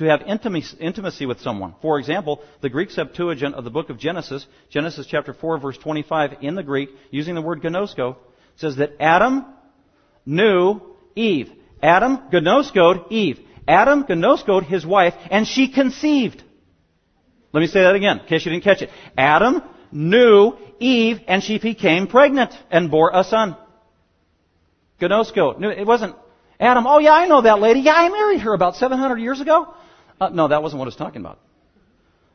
[0.00, 1.74] to have intimacy with someone.
[1.82, 6.38] For example, the Greek Septuagint of the book of Genesis, Genesis chapter 4 verse 25
[6.40, 8.16] in the Greek, using the word gnosko,
[8.56, 9.44] says that Adam
[10.24, 10.80] knew
[11.14, 11.52] Eve.
[11.82, 13.40] Adam gnoskoed Eve.
[13.68, 16.42] Adam gnoskoed his wife, and she conceived.
[17.52, 18.88] Let me say that again, in case you didn't catch it.
[19.18, 23.54] Adam knew Eve, and she became pregnant and bore a son.
[24.98, 25.62] Gnosko.
[25.78, 26.16] It wasn't
[26.60, 27.80] Adam, oh yeah, I know that lady.
[27.80, 29.74] Yeah, I married her about 700 years ago.
[30.20, 31.38] Uh, no, that wasn't what it's talking about.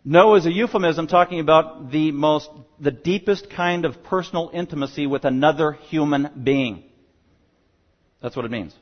[0.04, 5.26] No is a euphemism talking about the most, the deepest kind of personal intimacy with
[5.26, 6.84] another human being.
[8.22, 8.74] That's what it means.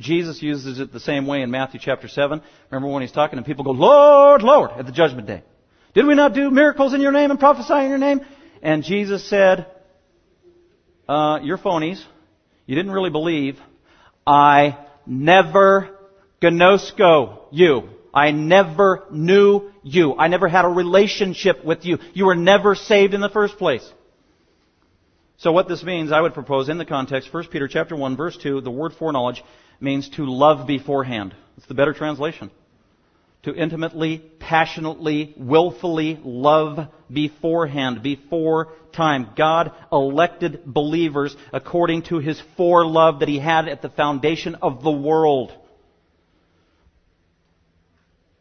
[0.00, 2.40] Jesus uses it the same way in Matthew chapter 7.
[2.70, 5.42] Remember when he's talking and people go, Lord, Lord, at the judgment day.
[5.94, 8.20] Did we not do miracles in your name and prophesy in your name?
[8.62, 9.66] And Jesus said,
[11.08, 12.04] uh, you're phonies.
[12.66, 13.58] You didn't really believe.
[14.26, 15.97] I never
[16.40, 17.90] gnosko you.
[18.12, 20.14] I never knew you.
[20.16, 21.98] I never had a relationship with you.
[22.14, 23.88] You were never saved in the first place.
[25.36, 28.36] So what this means, I would propose in the context, 1 Peter chapter 1 verse
[28.36, 29.44] 2, the word foreknowledge
[29.80, 31.34] means to love beforehand.
[31.56, 32.50] It's the better translation.
[33.44, 39.30] To intimately, passionately, willfully love beforehand, before time.
[39.36, 44.90] God elected believers according to His forelove that He had at the foundation of the
[44.90, 45.52] world.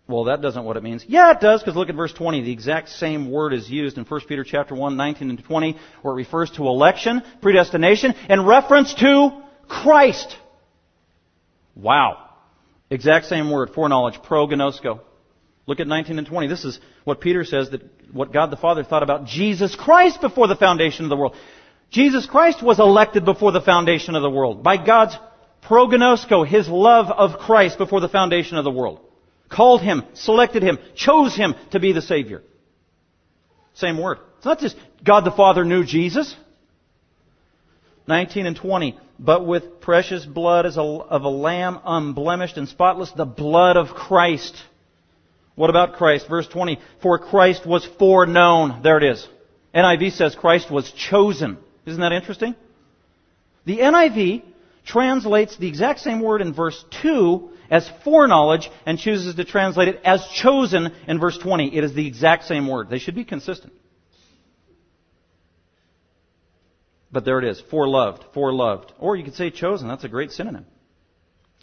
[0.08, 1.04] Well, that doesn't what it means.
[1.06, 2.41] Yeah, it does, because look at verse 20.
[2.43, 6.13] The exact same word is used in 1 Peter chapter 1, 19 and 20, where
[6.13, 10.34] it refers to election, predestination, in reference to Christ.
[11.76, 12.30] Wow.
[12.89, 15.02] Exact same word, foreknowledge, prognosko.
[15.65, 16.48] Look at 19 and 20.
[16.48, 17.82] This is what Peter says that
[18.13, 21.36] what God the Father thought about Jesus Christ before the foundation of the world.
[21.89, 25.17] Jesus Christ was elected before the foundation of the world by God's
[25.63, 29.02] prognosko, His love of Christ before the foundation of the world
[29.50, 32.44] called him, selected him, chose him to be the Savior.
[33.74, 34.18] Same word.
[34.38, 36.36] It's not just God the Father knew Jesus.
[38.08, 38.98] 19 and 20.
[39.20, 44.56] But with precious blood as of a lamb unblemished and spotless, the blood of Christ.
[45.56, 46.28] What about Christ?
[46.30, 46.80] Verse 20.
[47.02, 48.82] For Christ was foreknown.
[48.84, 49.28] There it is.
[49.74, 51.58] NIV says Christ was chosen.
[51.86, 52.56] Isn't that interesting?
[53.66, 54.44] The NIV
[54.86, 60.02] translates the exact same word in verse 2 as foreknowledge and chooses to translate it
[60.04, 61.76] as chosen in verse 20.
[61.76, 62.90] It is the exact same word.
[62.90, 63.74] They should be consistent.
[67.12, 67.62] But there it is.
[67.72, 68.34] Foreloved.
[68.34, 68.92] Foreloved.
[69.00, 69.88] Or you could say chosen.
[69.88, 70.66] That's a great synonym.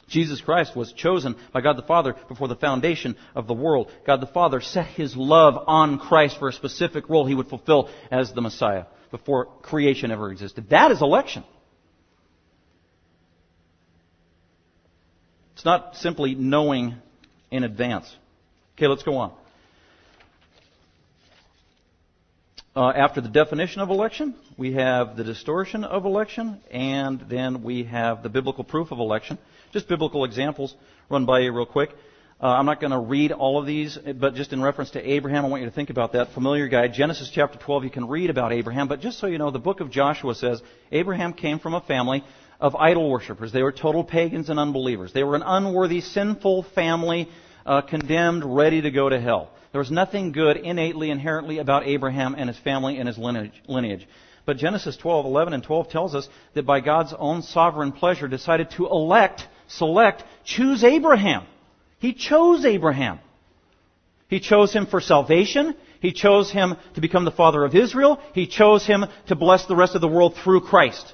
[0.09, 3.91] Jesus Christ was chosen by God the Father before the foundation of the world.
[4.07, 7.89] God the Father set His love on Christ for a specific role He would fulfill
[8.11, 10.71] as the Messiah before creation ever existed.
[10.71, 11.45] That is election.
[15.65, 16.97] It's not simply knowing
[17.51, 18.15] in advance.
[18.77, 19.33] Okay, let's go on.
[22.77, 27.85] Uh, after the definition of election, we have the distortion of election, and then we
[27.85, 29.39] have the biblical proof of election.
[29.73, 30.75] Just biblical examples
[31.09, 31.93] run by you real quick.
[32.43, 35.47] Uh, I'm not going to read all of these, but just in reference to Abraham,
[35.47, 36.89] I want you to think about that familiar guy.
[36.89, 39.81] Genesis chapter 12, you can read about Abraham, but just so you know, the book
[39.81, 40.61] of Joshua says
[40.93, 42.23] Abraham came from a family
[42.61, 43.53] of idol worshippers.
[43.53, 45.13] They were total pagans and unbelievers.
[45.13, 47.29] They were an unworthy, sinful family,
[47.67, 49.51] uh, condemned, ready to go to hell.
[49.73, 54.09] There was nothing good innately, inherently about Abraham and his family and his lineage.
[54.47, 58.71] But Genesis 12, 11 and 12 tells us that by God's own sovereign pleasure decided
[58.73, 61.45] to elect, select, choose Abraham.
[61.99, 63.19] He chose Abraham.
[64.29, 65.75] He chose him for salvation.
[66.01, 68.21] He chose him to become the father of Israel.
[68.35, 71.13] He chose him to bless the rest of the world through Christ.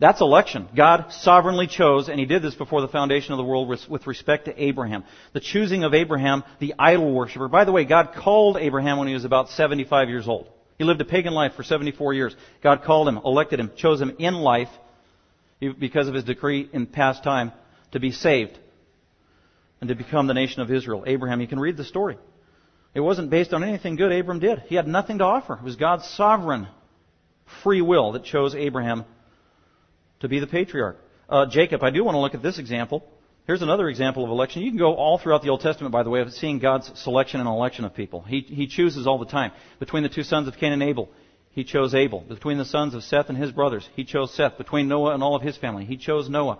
[0.00, 0.68] That's election.
[0.74, 4.46] God sovereignly chose, and He did this before the foundation of the world with respect
[4.46, 5.04] to Abraham.
[5.32, 7.48] The choosing of Abraham, the idol worshiper.
[7.48, 10.48] By the way, God called Abraham when he was about 75 years old.
[10.78, 12.34] He lived a pagan life for 74 years.
[12.60, 14.68] God called him, elected him, chose him in life
[15.60, 17.52] because of his decree in past time
[17.92, 18.58] to be saved
[19.80, 21.04] and to become the nation of Israel.
[21.06, 22.18] Abraham, you can read the story.
[22.94, 24.64] It wasn't based on anything good Abram did.
[24.66, 25.54] He had nothing to offer.
[25.54, 26.66] It was God's sovereign
[27.62, 29.04] free will that chose Abraham
[30.20, 30.98] to be the patriarch.
[31.28, 33.04] Uh, Jacob, I do want to look at this example.
[33.46, 34.62] Here's another example of election.
[34.62, 37.40] You can go all throughout the Old Testament, by the way, of seeing God's selection
[37.40, 38.22] and election of people.
[38.22, 39.52] He, he chooses all the time.
[39.78, 41.10] Between the two sons of Cain and Abel,
[41.50, 42.20] he chose Abel.
[42.20, 44.56] Between the sons of Seth and his brothers, he chose Seth.
[44.56, 46.58] Between Noah and all of his family, he chose Noah.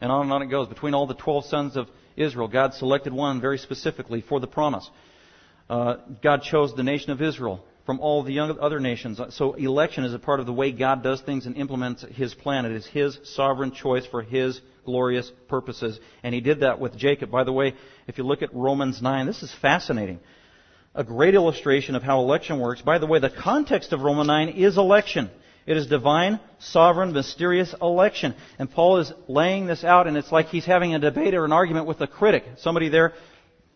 [0.00, 0.66] And on and on it goes.
[0.66, 4.88] Between all the 12 sons of Israel, God selected one very specifically for the promise.
[5.68, 9.20] Uh, God chose the nation of Israel from all the other nations.
[9.30, 12.64] So election is a part of the way God does things and implements His plan.
[12.64, 16.00] It is His sovereign choice for His glorious purposes.
[16.22, 17.30] And He did that with Jacob.
[17.30, 17.74] By the way,
[18.06, 20.20] if you look at Romans 9, this is fascinating.
[20.94, 22.80] A great illustration of how election works.
[22.80, 25.30] By the way, the context of Romans 9 is election.
[25.66, 28.34] It is divine, sovereign, mysterious election.
[28.58, 31.52] And Paul is laying this out, and it's like he's having a debate or an
[31.52, 32.44] argument with a critic.
[32.58, 33.14] Somebody there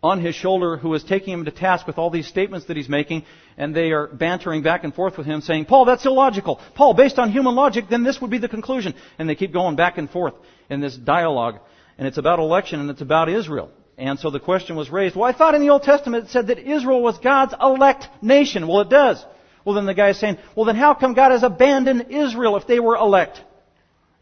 [0.02, 2.88] on his shoulder who is taking him to task with all these statements that he's
[2.88, 3.24] making,
[3.56, 6.61] and they are bantering back and forth with him, saying, Paul, that's illogical.
[6.74, 8.94] Paul, based on human logic, then this would be the conclusion.
[9.18, 10.34] And they keep going back and forth
[10.70, 11.58] in this dialogue.
[11.98, 13.72] And it's about election and it's about Israel.
[13.96, 16.46] And so the question was raised, well, I thought in the Old Testament it said
[16.46, 18.68] that Israel was God's elect nation.
[18.68, 19.24] Well, it does.
[19.64, 22.68] Well, then the guy is saying, well, then how come God has abandoned Israel if
[22.68, 23.42] they were elect?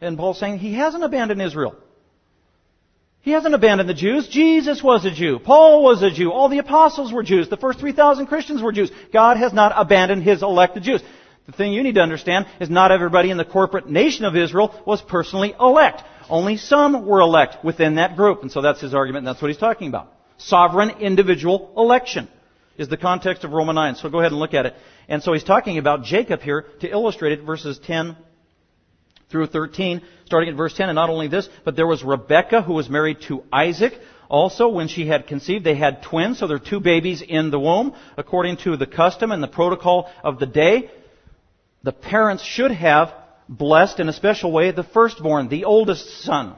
[0.01, 1.75] And Paul's saying, he hasn't abandoned Israel.
[3.27, 4.29] He hasn't abandoned the Jews.
[4.29, 5.37] Jesus was a Jew.
[5.37, 6.31] Paul was a Jew.
[6.31, 7.49] All the apostles were Jews.
[7.49, 8.89] The first 3,000 Christians were Jews.
[9.11, 11.03] God has not abandoned His elected Jews.
[11.45, 14.81] The thing you need to understand is not everybody in the corporate nation of Israel
[14.85, 16.03] was personally elect.
[16.29, 18.43] Only some were elect within that group.
[18.43, 20.13] And so that's his argument, and that's what he's talking about.
[20.37, 22.29] Sovereign individual election
[22.77, 23.95] is the context of Romans 9.
[23.95, 24.75] So go ahead and look at it.
[25.09, 28.15] And so he's talking about Jacob here to illustrate it, verses 10
[29.29, 30.89] through 13, starting at verse 10.
[30.89, 33.93] And not only this, but there was Rebekah who was married to Isaac.
[34.29, 37.59] Also, when she had conceived, they had twins, so there are two babies in the
[37.59, 37.93] womb.
[38.17, 40.91] According to the custom and the protocol of the day,
[41.83, 43.13] the parents should have
[43.47, 46.55] blessed in a special way the firstborn, the oldest son.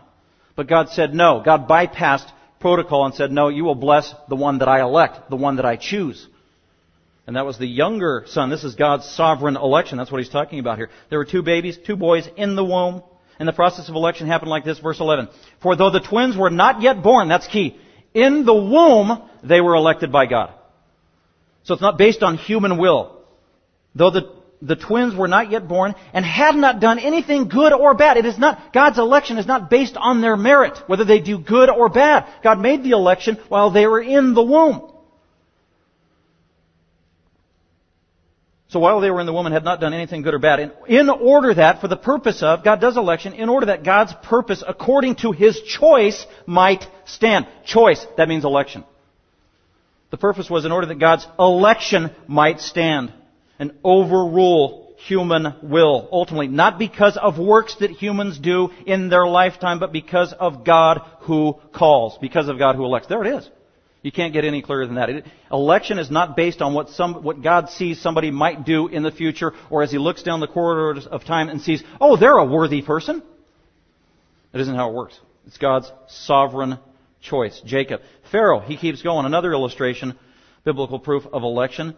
[0.56, 1.42] But God said no.
[1.46, 5.36] God bypassed protocol and said, no, you will bless the one that I elect, the
[5.36, 6.28] one that I choose.
[7.30, 8.50] And that was the younger son.
[8.50, 10.00] This is God's sovereign election.
[10.00, 10.90] That's what he's talking about here.
[11.12, 13.04] There were two babies, two boys in the womb.
[13.38, 15.30] And the process of election happened like this, verse 11.
[15.62, 17.80] For though the twins were not yet born, that's key,
[18.16, 20.56] in the womb they were elected by God.
[21.62, 23.22] So it's not based on human will.
[23.94, 27.94] Though the, the twins were not yet born and had not done anything good or
[27.94, 28.18] bad.
[28.18, 31.70] It is not, God's election is not based on their merit, whether they do good
[31.70, 32.26] or bad.
[32.44, 34.94] God made the election while they were in the womb.
[38.70, 40.72] So while they were in the woman had not done anything good or bad, in,
[40.88, 44.64] in order that, for the purpose of, God does election, in order that God's purpose
[44.66, 47.48] according to His choice might stand.
[47.66, 48.84] Choice, that means election.
[50.12, 53.12] The purpose was in order that God's election might stand
[53.58, 56.48] and overrule human will, ultimately.
[56.48, 61.56] Not because of works that humans do in their lifetime, but because of God who
[61.74, 63.08] calls, because of God who elects.
[63.08, 63.50] There it is.
[64.02, 65.10] You can't get any clearer than that.
[65.10, 69.04] It, election is not based on what some, what God sees somebody might do in
[69.04, 72.38] the future, or as He looks down the corridors of time and sees, oh, they're
[72.38, 73.22] a worthy person.
[74.54, 75.20] That isn't how it works.
[75.46, 76.80] It's God's sovereign
[77.22, 77.62] choice.
[77.66, 78.02] Jacob.
[78.32, 79.26] Pharaoh, he keeps going.
[79.26, 80.18] Another illustration,
[80.64, 81.96] biblical proof of election,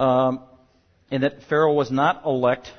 [0.00, 0.44] um,
[1.10, 2.72] in that Pharaoh was not elect,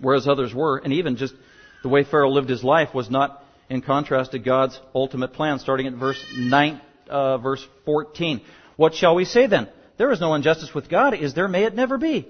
[0.00, 1.34] whereas others were, and even just
[1.82, 3.43] the way Pharaoh lived his life was not
[3.74, 8.40] in contrast to God's ultimate plan, starting at verse 9, uh, verse 14.
[8.76, 9.68] What shall we say then?
[9.98, 11.48] There is no injustice with God, is there?
[11.48, 12.28] May it never be.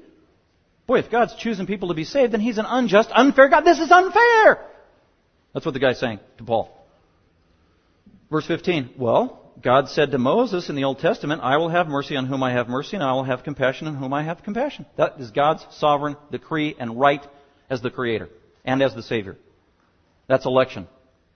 [0.87, 3.63] Boy, if God's choosing people to be saved, then He's an unjust, unfair God.
[3.63, 4.71] This is unfair!
[5.53, 6.77] That's what the guy's saying to Paul.
[8.31, 8.95] Verse 15.
[8.99, 12.43] Well, God said to Moses in the Old Testament, I will have mercy on whom
[12.43, 14.85] I have mercy, and I will have compassion on whom I have compassion.
[14.97, 17.25] That is God's sovereign decree and right
[17.71, 18.29] as the Creator
[18.65, 19.37] and as the Savior.
[20.27, 20.89] That's election.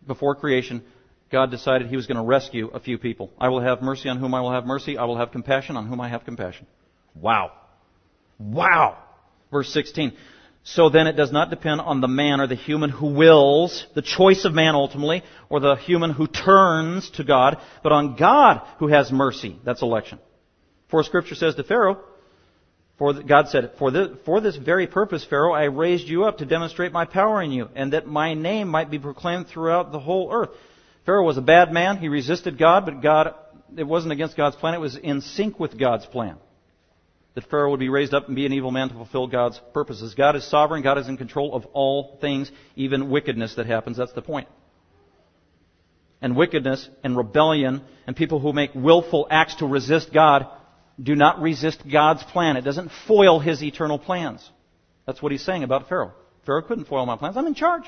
[0.07, 0.83] Before creation,
[1.31, 3.31] God decided He was going to rescue a few people.
[3.39, 4.97] I will have mercy on whom I will have mercy.
[4.97, 6.67] I will have compassion on whom I have compassion.
[7.15, 7.53] Wow.
[8.39, 8.99] Wow.
[9.51, 10.13] Verse 16.
[10.65, 14.03] So then it does not depend on the man or the human who wills, the
[14.03, 18.89] choice of man ultimately, or the human who turns to God, but on God who
[18.89, 19.59] has mercy.
[19.65, 20.19] That's election.
[20.91, 22.03] For scripture says to Pharaoh,
[22.99, 26.45] for God said, for this, for this very purpose, Pharaoh, I raised you up to
[26.45, 30.33] demonstrate my power in you, and that my name might be proclaimed throughout the whole
[30.33, 30.51] earth.
[31.07, 31.99] Pharaoh was a bad man.
[31.99, 33.35] He resisted God, but God,
[33.77, 34.75] it wasn't against God's plan.
[34.75, 36.39] It was in sync with God's plan
[37.39, 40.13] that Pharaoh would be raised up and be an evil man to fulfill God's purposes.
[40.15, 40.83] God is sovereign.
[40.83, 43.97] God is in control of all things, even wickedness that happens.
[43.97, 44.49] That's the point.
[46.21, 50.49] And wickedness and rebellion and people who make willful acts to resist God
[51.01, 52.57] do not resist God's plan.
[52.57, 54.49] It doesn't foil his eternal plans.
[55.07, 56.13] That's what he's saying about Pharaoh.
[56.45, 57.37] Pharaoh couldn't foil my plans.
[57.37, 57.85] I'm in charge.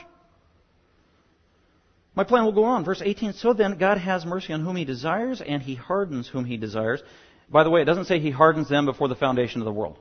[2.14, 2.85] My plan will go on.
[2.85, 6.44] Verse 18, so then God has mercy on whom he desires and he hardens whom
[6.44, 7.03] he desires.
[7.49, 9.99] By the way, it doesn't say he hardens them before the foundation of the world.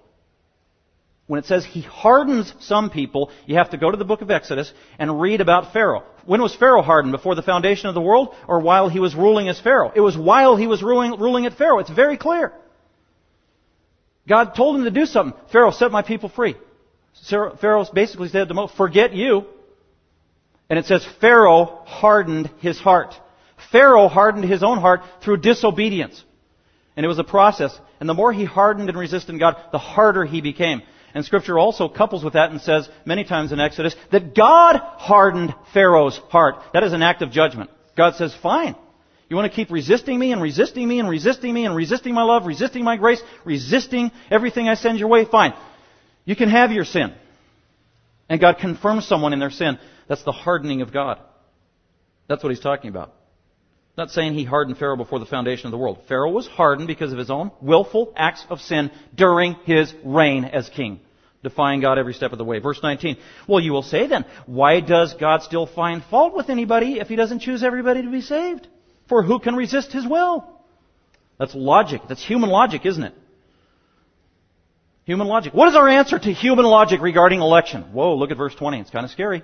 [1.27, 4.31] When it says he hardens some people, you have to go to the book of
[4.31, 6.03] Exodus and read about Pharaoh.
[6.25, 7.11] When was Pharaoh hardened?
[7.11, 9.91] Before the foundation of the world or while he was ruling as Pharaoh?
[9.95, 11.79] It was while he was ruling, ruling at Pharaoh.
[11.79, 12.51] It's very clear.
[14.29, 15.37] God told him to do something.
[15.51, 16.55] Pharaoh, set my people free.
[17.27, 19.45] Pharaoh basically said to Moses, forget you.
[20.69, 23.15] And it says Pharaoh hardened his heart.
[23.71, 26.23] Pharaoh hardened his own heart through disobedience.
[26.95, 27.77] And it was a process.
[27.99, 30.83] And the more he hardened and resisted God, the harder he became.
[31.13, 35.55] And scripture also couples with that and says many times in Exodus that God hardened
[35.73, 36.61] Pharaoh's heart.
[36.73, 37.71] That is an act of judgment.
[37.97, 38.75] God says, fine.
[39.29, 42.23] You want to keep resisting me and resisting me and resisting me and resisting my
[42.23, 45.25] love, resisting my grace, resisting everything I send your way?
[45.25, 45.53] Fine.
[46.25, 47.13] You can have your sin.
[48.27, 49.77] And God confirms someone in their sin.
[50.07, 51.19] That's the hardening of God.
[52.27, 53.13] That's what he's talking about
[53.99, 55.99] not saying he hardened Pharaoh before the foundation of the world.
[56.07, 60.69] Pharaoh was hardened because of his own willful acts of sin during his reign as
[60.69, 61.01] king,
[61.43, 62.59] defying God every step of the way.
[62.59, 63.17] Verse 19.
[63.45, 67.17] Well, you will say then, why does God still find fault with anybody if he
[67.17, 68.67] doesn't choose everybody to be saved?
[69.09, 70.47] For who can resist his will?
[71.37, 72.01] That's logic.
[72.07, 73.13] That's human logic, isn't it?
[75.05, 75.53] Human logic.
[75.53, 77.81] What is our answer to human logic regarding election?
[77.91, 78.79] Whoa, look at verse 20.
[78.79, 79.43] It's kind of scary.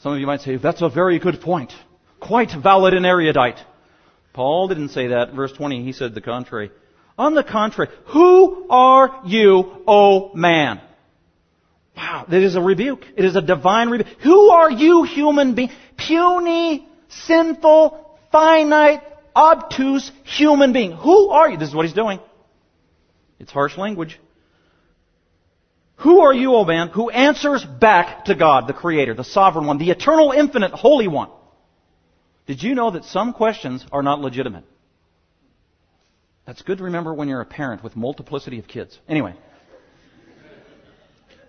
[0.00, 1.72] Some of you might say, that's a very good point
[2.22, 3.58] quite valid and erudite.
[4.32, 5.34] Paul didn't say that.
[5.34, 6.70] Verse 20, he said the contrary.
[7.18, 10.80] On the contrary, who are you, O man?
[11.96, 13.04] Wow, that is a rebuke.
[13.16, 14.08] It is a divine rebuke.
[14.22, 15.70] Who are you, human being?
[15.98, 16.88] Puny,
[17.26, 19.02] sinful, finite,
[19.34, 20.92] obtuse human being.
[20.92, 21.56] Who are you?
[21.56, 22.20] This is what he's doing.
[23.38, 24.20] It's harsh language.
[25.96, 29.78] Who are you, O man, who answers back to God, the Creator, the Sovereign One,
[29.78, 31.30] the Eternal, Infinite, Holy One?
[32.46, 34.64] Did you know that some questions are not legitimate?
[36.44, 38.98] That's good to remember when you're a parent with multiplicity of kids.
[39.08, 39.34] Anyway.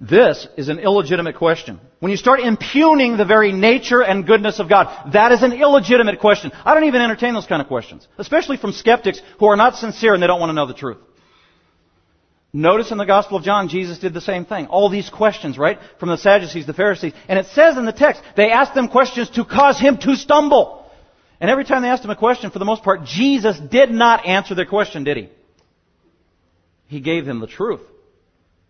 [0.03, 1.79] This is an illegitimate question.
[1.99, 6.19] When you start impugning the very nature and goodness of God, that is an illegitimate
[6.19, 6.51] question.
[6.65, 8.05] I don't even entertain those kind of questions.
[8.17, 10.97] Especially from skeptics who are not sincere and they don't want to know the truth.
[12.51, 14.67] Notice in the Gospel of John, Jesus did the same thing.
[14.67, 15.79] All these questions, right?
[16.01, 17.13] From the Sadducees, the Pharisees.
[17.29, 20.85] And it says in the text, they asked them questions to cause him to stumble.
[21.39, 24.25] And every time they asked him a question, for the most part, Jesus did not
[24.25, 25.29] answer their question, did he?
[26.87, 27.79] He gave them the truth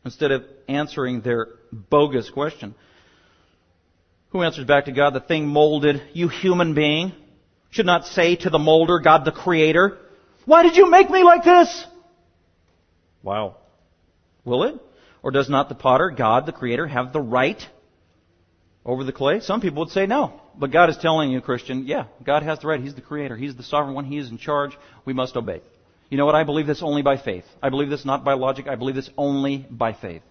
[0.05, 2.75] instead of answering their bogus question.
[4.29, 5.13] Who answers back to God?
[5.13, 7.13] The thing molded, you human being,
[7.69, 9.97] should not say to the molder, God the creator,
[10.45, 11.85] why did you make me like this?
[13.21, 13.57] Wow.
[14.43, 14.75] Will it?
[15.21, 17.65] Or does not the potter, God the creator, have the right
[18.85, 19.39] over the clay?
[19.39, 20.41] Some people would say no.
[20.55, 22.81] But God is telling you, Christian, yeah, God has the right.
[22.81, 23.35] He's the creator.
[23.37, 24.05] He's the sovereign one.
[24.05, 24.77] He is in charge.
[25.05, 25.61] We must obey.
[26.13, 26.35] You know what?
[26.35, 27.43] I believe this only by faith.
[27.59, 28.67] I believe this not by logic.
[28.67, 30.21] I believe this only by faith.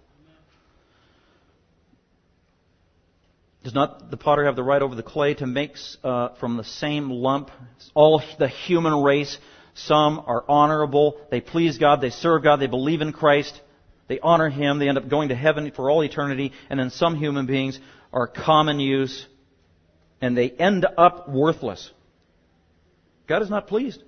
[3.64, 5.74] Does not the potter have the right over the clay to make
[6.04, 7.50] uh, from the same lump
[7.94, 9.36] all the human race?
[9.74, 11.20] Some are honorable.
[11.32, 12.00] They please God.
[12.00, 12.60] They serve God.
[12.60, 13.60] They believe in Christ.
[14.06, 14.78] They honor Him.
[14.78, 16.52] They end up going to heaven for all eternity.
[16.70, 17.80] And then some human beings
[18.12, 19.26] are common use
[20.20, 21.90] and they end up worthless.
[23.26, 24.00] God is not pleased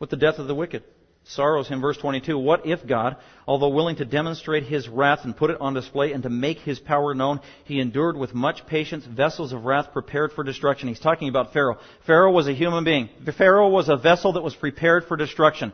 [0.00, 0.82] with the death of the wicked.
[1.28, 2.38] Sorrows him, verse 22.
[2.38, 3.16] What if God,
[3.48, 6.78] although willing to demonstrate his wrath and put it on display and to make his
[6.78, 10.88] power known, he endured with much patience vessels of wrath prepared for destruction?
[10.88, 11.78] He's talking about Pharaoh.
[12.06, 13.08] Pharaoh was a human being.
[13.36, 15.72] Pharaoh was a vessel that was prepared for destruction.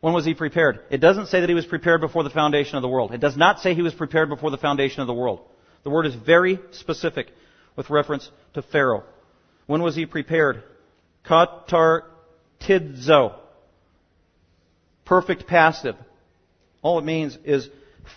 [0.00, 0.80] When was he prepared?
[0.90, 3.12] It doesn't say that he was prepared before the foundation of the world.
[3.12, 5.40] It does not say he was prepared before the foundation of the world.
[5.84, 7.28] The word is very specific
[7.76, 9.04] with reference to Pharaoh.
[9.66, 10.64] When was he prepared?
[11.24, 12.02] Katar
[12.60, 13.34] tidzo.
[15.08, 15.96] Perfect passive.
[16.82, 17.66] All it means is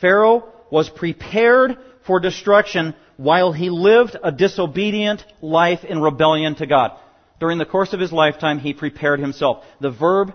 [0.01, 6.91] Pharaoh was prepared for destruction while he lived a disobedient life in rebellion to God.
[7.39, 9.63] During the course of his lifetime, he prepared himself.
[9.79, 10.33] The verb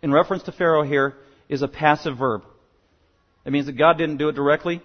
[0.00, 1.16] in reference to Pharaoh here
[1.48, 2.44] is a passive verb.
[3.44, 4.82] It means that God didn't do it directly.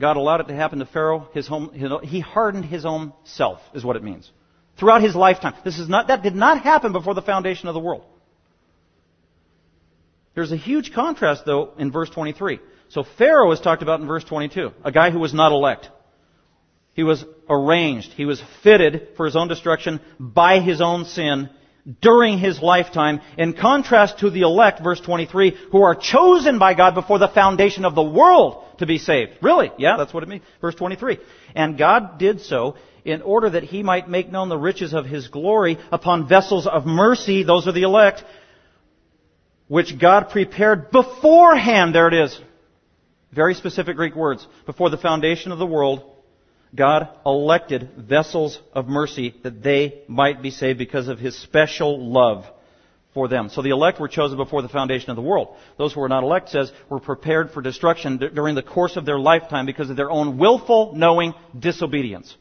[0.00, 1.28] God allowed it to happen to Pharaoh.
[1.34, 4.30] His home, his, he hardened his own self, is what it means.
[4.78, 5.54] Throughout his lifetime.
[5.62, 8.04] This is not, that did not happen before the foundation of the world.
[10.34, 12.60] There's a huge contrast, though, in verse 23.
[12.88, 14.70] So Pharaoh is talked about in verse 22.
[14.84, 15.90] A guy who was not elect.
[16.94, 18.12] He was arranged.
[18.12, 21.48] He was fitted for his own destruction by his own sin
[22.00, 26.94] during his lifetime, in contrast to the elect, verse 23, who are chosen by God
[26.94, 29.32] before the foundation of the world to be saved.
[29.42, 29.72] Really?
[29.78, 30.44] Yeah, that's what it means.
[30.60, 31.18] Verse 23.
[31.56, 35.26] And God did so in order that he might make known the riches of his
[35.26, 38.22] glory upon vessels of mercy, those are the elect,
[39.72, 41.94] which God prepared beforehand.
[41.94, 42.38] There it is.
[43.34, 44.46] Very specific Greek words.
[44.66, 46.02] Before the foundation of the world,
[46.74, 52.44] God elected vessels of mercy that they might be saved because of His special love
[53.14, 53.48] for them.
[53.48, 55.56] So the elect were chosen before the foundation of the world.
[55.78, 59.06] Those who were not elect, says, were prepared for destruction d- during the course of
[59.06, 62.36] their lifetime because of their own willful, knowing disobedience.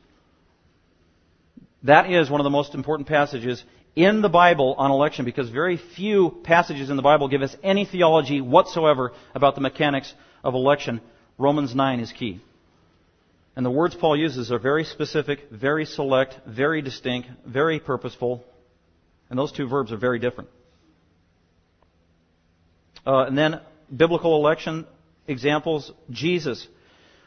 [1.84, 3.64] That is one of the most important passages
[3.96, 7.86] in the Bible on election because very few passages in the Bible give us any
[7.86, 10.14] theology whatsoever about the mechanics
[10.44, 11.02] of election.
[11.38, 12.40] Romans 9 is key.
[13.56, 18.46] And the words Paul uses are very specific, very select, very distinct, very purposeful.
[19.30, 20.50] And those two verbs are very different.
[23.06, 23.60] Uh, and then
[23.96, 24.86] biblical election
[25.28, 26.66] examples, Jesus.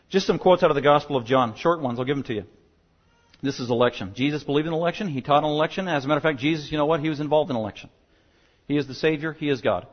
[0.08, 1.56] Just some quotes out of the Gospel of John.
[1.56, 2.44] Short ones, I'll give them to you.
[3.42, 4.12] This is election.
[4.14, 5.08] Jesus believed in election.
[5.08, 5.88] He taught on election.
[5.88, 7.00] As a matter of fact, Jesus, you know what?
[7.00, 7.90] He was involved in election.
[8.66, 9.32] He is the Savior.
[9.32, 9.86] He is God.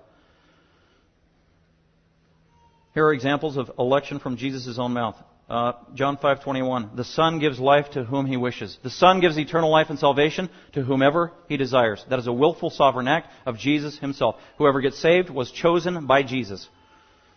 [2.93, 5.15] Here are examples of election from Jesus' own mouth.
[5.49, 6.95] Uh, John 5:21.
[6.95, 8.77] The Son gives life to whom He wishes.
[8.83, 12.05] The Son gives eternal life and salvation to whomever He desires.
[12.09, 14.35] That is a willful sovereign act of Jesus Himself.
[14.57, 16.69] Whoever gets saved was chosen by Jesus.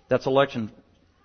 [0.09, 0.71] That's election.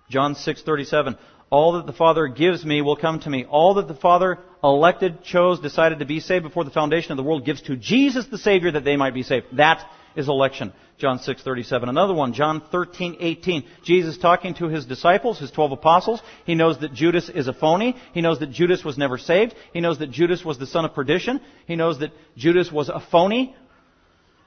[0.08, 1.16] John 6:37.
[1.50, 3.44] All that the Father gives me will come to me.
[3.44, 7.24] All that the Father elected, chose, decided to be saved before the foundation of the
[7.24, 9.46] world gives to Jesus the Savior that they might be saved.
[9.52, 9.84] That
[10.14, 10.72] is election.
[10.98, 11.88] John 6:37.
[11.88, 13.64] Another one, John 13:18.
[13.82, 16.22] Jesus talking to his disciples, his 12 apostles.
[16.44, 17.96] He knows that Judas is a phony.
[18.12, 19.54] He knows that Judas was never saved.
[19.72, 21.40] He knows that Judas was the son of perdition.
[21.66, 23.56] He knows that Judas was a phony.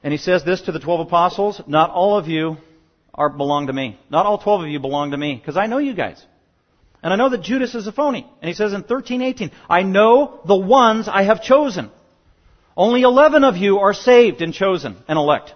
[0.02, 2.58] And he says this to the 12 apostles, not all of you
[3.14, 3.98] are belong to me.
[4.10, 6.24] Not all 12 of you belong to me because I know you guys.
[7.04, 8.26] And I know that Judas is a phony.
[8.40, 11.90] And he says in 13:18, I know the ones I have chosen.
[12.76, 15.54] Only 11 of you are saved and chosen and elect.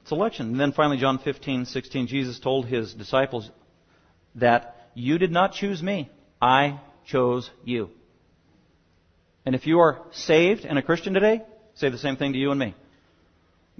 [0.00, 0.46] It's election.
[0.52, 3.50] And then finally, John 15, 16, Jesus told his disciples
[4.36, 6.10] that you did not choose me.
[6.40, 7.90] I chose you.
[9.44, 11.42] And if you are saved and a Christian today,
[11.74, 12.74] say the same thing to you and me.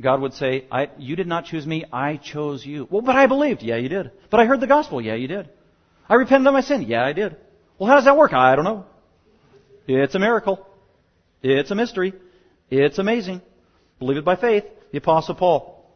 [0.01, 0.67] God would say,
[0.99, 2.89] you did not choose me, I chose you.
[2.91, 3.63] Well, but I believed.
[3.63, 4.11] Yeah, you did.
[4.31, 5.01] But I heard the gospel.
[5.01, 5.49] Yeah, you did.
[6.09, 6.83] I repented of my sin.
[6.83, 7.37] Yeah, I did.
[7.79, 8.33] Well, how does that work?
[8.33, 8.87] I don't know.
[9.87, 10.67] It's a miracle.
[11.43, 12.15] It's a mystery.
[12.71, 13.43] It's amazing.
[13.99, 14.65] Believe it by faith.
[14.91, 15.87] The Apostle Paul.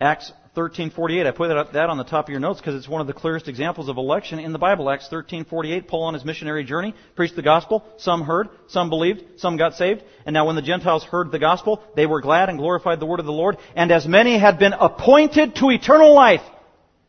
[0.00, 1.24] Acts 13:48.
[1.24, 3.46] I put that on the top of your notes because it's one of the clearest
[3.46, 4.90] examples of election in the Bible.
[4.90, 5.86] Acts 13:48.
[5.86, 7.84] Paul on his missionary journey preached the gospel.
[7.98, 10.02] Some heard, some believed, some got saved.
[10.26, 13.20] And now when the Gentiles heard the gospel, they were glad and glorified the word
[13.20, 13.56] of the Lord.
[13.76, 16.42] And as many had been appointed to eternal life.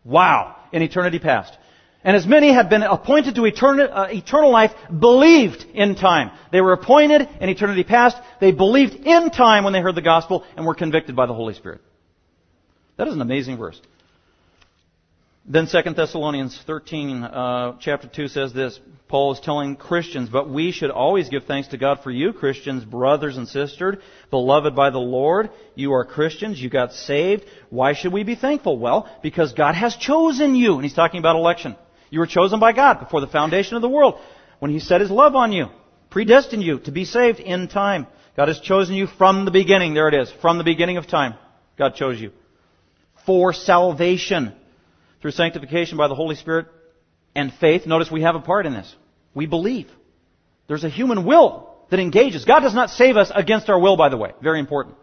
[0.04, 0.56] Wow!
[0.72, 1.58] In eternity past.
[2.04, 6.30] And as many had been appointed to eternal, uh, eternal life, believed in time.
[6.52, 8.16] They were appointed in eternity past.
[8.40, 11.56] They believed in time when they heard the gospel and were convicted by the Holy
[11.56, 11.82] Spirit.
[13.00, 13.80] That is an amazing verse.
[15.46, 18.78] Then 2 Thessalonians 13, uh, chapter 2 says this.
[19.08, 22.84] Paul is telling Christians, but we should always give thanks to God for you, Christians,
[22.84, 25.50] brothers and sisters, beloved by the Lord.
[25.76, 26.60] You are Christians.
[26.60, 27.46] You got saved.
[27.70, 28.78] Why should we be thankful?
[28.78, 30.74] Well, because God has chosen you.
[30.74, 31.78] And he's talking about election.
[32.10, 34.20] You were chosen by God before the foundation of the world
[34.60, 35.68] when He set His love on you.
[36.10, 38.08] predestined you to be saved in time.
[38.36, 39.94] God has chosen you from the beginning.
[39.94, 40.30] There it is.
[40.42, 41.36] From the beginning of time.
[41.78, 42.34] God chose you.
[43.30, 44.54] For salvation.
[45.22, 46.66] Through sanctification by the Holy Spirit
[47.36, 47.86] and faith.
[47.86, 48.92] Notice we have a part in this.
[49.36, 49.88] We believe.
[50.68, 52.44] There's a human will that engages.
[52.44, 54.32] God does not save us against our will, by the way.
[54.42, 54.96] Very important.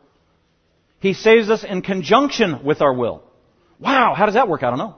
[0.98, 3.22] He saves us in conjunction with our will.
[3.78, 4.64] Wow, how does that work?
[4.64, 4.96] I don't know.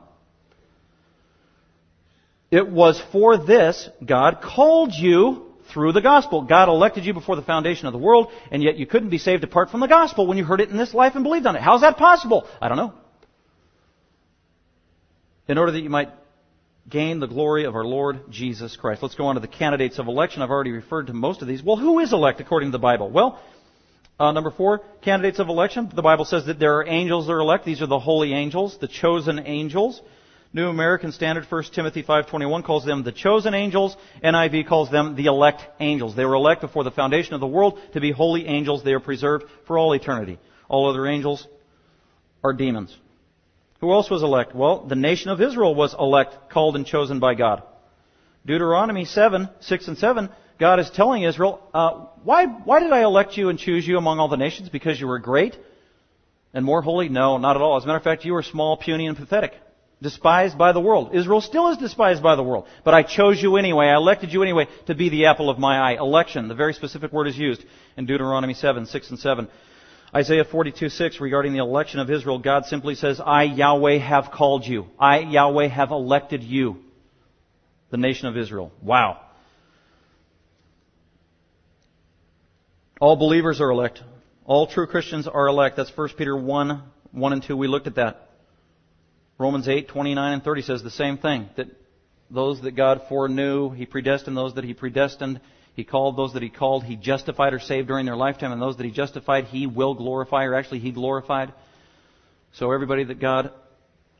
[2.50, 6.44] It was for this God called you through the gospel.
[6.44, 9.44] God elected you before the foundation of the world, and yet you couldn't be saved
[9.44, 11.60] apart from the gospel when you heard it in this life and believed on it.
[11.60, 12.48] How's that possible?
[12.62, 12.94] I don't know.
[15.48, 16.10] In order that you might
[16.88, 19.02] gain the glory of our Lord Jesus Christ.
[19.02, 20.42] Let's go on to the candidates of election.
[20.42, 21.62] I've already referred to most of these.
[21.62, 23.10] Well, who is elect according to the Bible?
[23.10, 23.40] Well,
[24.18, 25.90] uh, number four, candidates of election.
[25.94, 27.64] The Bible says that there are angels that are elect.
[27.64, 30.00] These are the holy angels, the chosen angels.
[30.52, 33.96] New American Standard, 1 Timothy 5.21 calls them the chosen angels.
[34.24, 36.16] NIV calls them the elect angels.
[36.16, 38.82] They were elect before the foundation of the world to be holy angels.
[38.82, 40.38] They are preserved for all eternity.
[40.68, 41.46] All other angels
[42.42, 42.96] are demons.
[43.80, 44.54] Who else was elect?
[44.54, 47.62] Well, the nation of Israel was elect, called and chosen by God.
[48.44, 53.36] Deuteronomy 7, 6 and 7, God is telling Israel, uh, why, why did I elect
[53.36, 54.68] you and choose you among all the nations?
[54.68, 55.56] Because you were great
[56.52, 57.08] and more holy?
[57.08, 57.76] No, not at all.
[57.76, 59.52] As a matter of fact, you were small, puny, and pathetic
[60.00, 61.14] despised by the world.
[61.14, 62.66] Israel still is despised by the world.
[62.84, 63.86] But I chose you anyway.
[63.86, 65.96] I elected you anyway to be the apple of my eye.
[65.98, 66.48] Election.
[66.48, 67.64] The very specific word is used
[67.96, 69.48] in Deuteronomy 7, 6 and 7.
[70.14, 74.66] Isaiah 42, 6 regarding the election of Israel, God simply says, I, Yahweh, have called
[74.66, 74.86] you.
[74.98, 76.78] I, Yahweh, have elected you.
[77.90, 78.72] The nation of Israel.
[78.82, 79.20] Wow.
[83.00, 84.02] All believers are elect.
[84.44, 85.76] All true Christians are elect.
[85.76, 86.82] That's 1 Peter 1,
[87.12, 87.56] 1 and 2.
[87.56, 88.30] We looked at that.
[89.38, 91.48] Romans 8, 29 and 30 says the same thing.
[91.56, 91.68] That
[92.30, 95.40] those that God foreknew, He predestined those that He predestined.
[95.78, 96.82] He called those that He called.
[96.82, 98.50] He justified or saved during their lifetime.
[98.50, 101.52] And those that He justified, He will glorify, or actually He glorified.
[102.54, 103.52] So everybody that God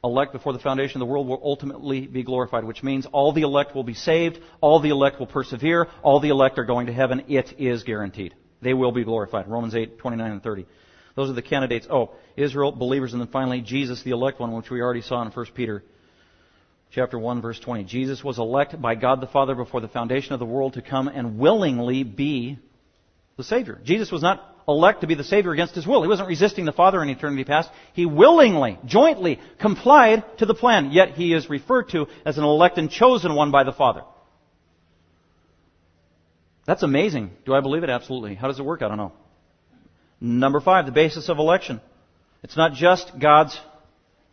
[0.05, 3.41] elect before the foundation of the world will ultimately be glorified, which means all the
[3.41, 6.93] elect will be saved, all the elect will persevere, all the elect are going to
[6.93, 7.25] heaven.
[7.27, 8.37] It is guaranteed.
[8.63, 9.49] They will be glorified.
[9.49, 10.65] Romans 8, 29 and 30.
[11.17, 11.89] Those are the candidates.
[11.91, 15.33] Oh, Israel, believers, and then finally Jesus, the elect one, which we already saw in
[15.33, 15.83] 1 Peter
[16.91, 17.85] chapter 1 verse 20.
[17.85, 21.09] Jesus was elect by God the Father before the foundation of the world to come
[21.09, 22.59] and willingly be
[23.37, 23.79] the Savior.
[23.85, 26.03] Jesus was not elect to be the Savior against His will.
[26.03, 27.71] He wasn't resisting the Father in eternity past.
[27.95, 32.77] He willingly, jointly complied to the plan, yet He is referred to as an elect
[32.77, 34.03] and chosen one by the Father.
[36.67, 37.31] That's amazing.
[37.47, 37.89] Do I believe it?
[37.89, 38.35] Absolutely.
[38.35, 38.83] How does it work?
[38.83, 39.13] I don't know.
[40.21, 41.81] Number five, the basis of election.
[42.43, 43.59] It's not just God's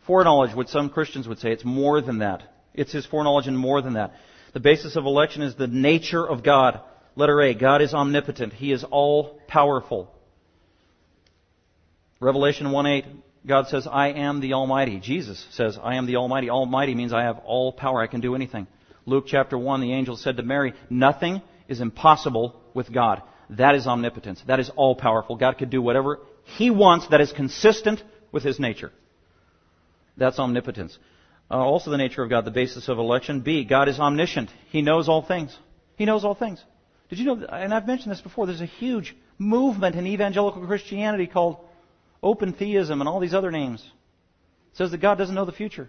[0.06, 1.52] foreknowledge, what some Christians would say.
[1.52, 2.42] It's more than that.
[2.74, 4.14] It's His foreknowledge and more than that.
[4.52, 6.80] The basis of election is the nature of God.
[7.14, 8.52] Letter A, God is omnipotent.
[8.52, 10.10] He is all powerful.
[12.20, 13.04] Revelation 1:8,
[13.46, 14.98] God says, I am the Almighty.
[14.98, 16.50] Jesus says, I am the Almighty.
[16.50, 18.02] Almighty means I have all power.
[18.02, 18.66] I can do anything.
[19.04, 23.22] Luke chapter 1, the angel said to Mary, Nothing is impossible with God.
[23.50, 24.42] That is omnipotence.
[24.48, 25.36] That is all powerful.
[25.36, 26.18] God could do whatever
[26.56, 28.02] He wants that is consistent
[28.32, 28.90] with His nature.
[30.16, 30.98] That's omnipotence.
[31.50, 33.40] Uh, also the nature of God, the basis of election.
[33.40, 34.50] B, God is omniscient.
[34.70, 35.56] He knows all things.
[35.96, 36.62] He knows all things.
[37.08, 41.26] Did you know, and I've mentioned this before, there's a huge movement in evangelical Christianity
[41.26, 41.58] called
[42.22, 43.80] open theism and all these other names.
[44.72, 45.88] It says that God doesn't know the future.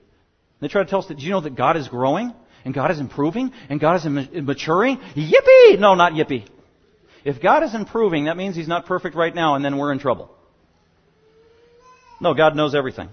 [0.59, 2.33] They try to tell us that, did you know that God is growing?
[2.65, 3.51] And God is improving?
[3.69, 4.97] And God is maturing?
[4.97, 5.79] Yippee!
[5.79, 6.47] No, not yippee.
[7.23, 9.99] If God is improving, that means He's not perfect right now, and then we're in
[9.99, 10.33] trouble.
[12.19, 13.09] No, God knows everything.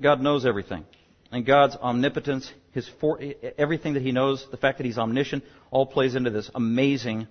[0.00, 0.84] God knows everything.
[1.30, 3.20] And God's omnipotence, His for,
[3.58, 7.26] everything that He knows, the fact that He's omniscient, all plays into this amazing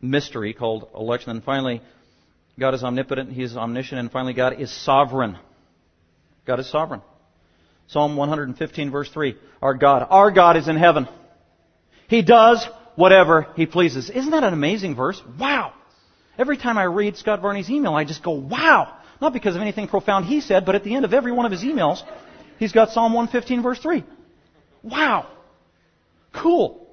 [0.00, 1.30] mystery called election.
[1.30, 1.80] And finally,
[2.58, 5.38] God is omnipotent, He is omniscient, and finally, God is sovereign.
[6.46, 7.02] God is sovereign.
[7.88, 9.36] Psalm 115 verse 3.
[9.62, 11.08] Our God, our God is in heaven.
[12.08, 14.10] He does whatever he pleases.
[14.10, 15.20] Isn't that an amazing verse?
[15.38, 15.72] Wow!
[16.38, 18.96] Every time I read Scott Varney's email, I just go, wow!
[19.20, 21.52] Not because of anything profound he said, but at the end of every one of
[21.52, 22.02] his emails,
[22.58, 24.04] he's got Psalm 115 verse 3.
[24.82, 25.28] Wow!
[26.32, 26.86] Cool.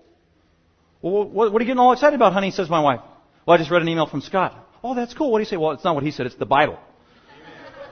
[1.01, 2.51] Well, what, are you getting all excited about, honey?
[2.51, 3.01] Says my wife.
[3.45, 4.55] Well, I just read an email from Scott.
[4.83, 5.31] Oh, that's cool.
[5.31, 5.57] What do you say?
[5.57, 6.25] Well, it's not what he said.
[6.25, 6.79] It's the Bible.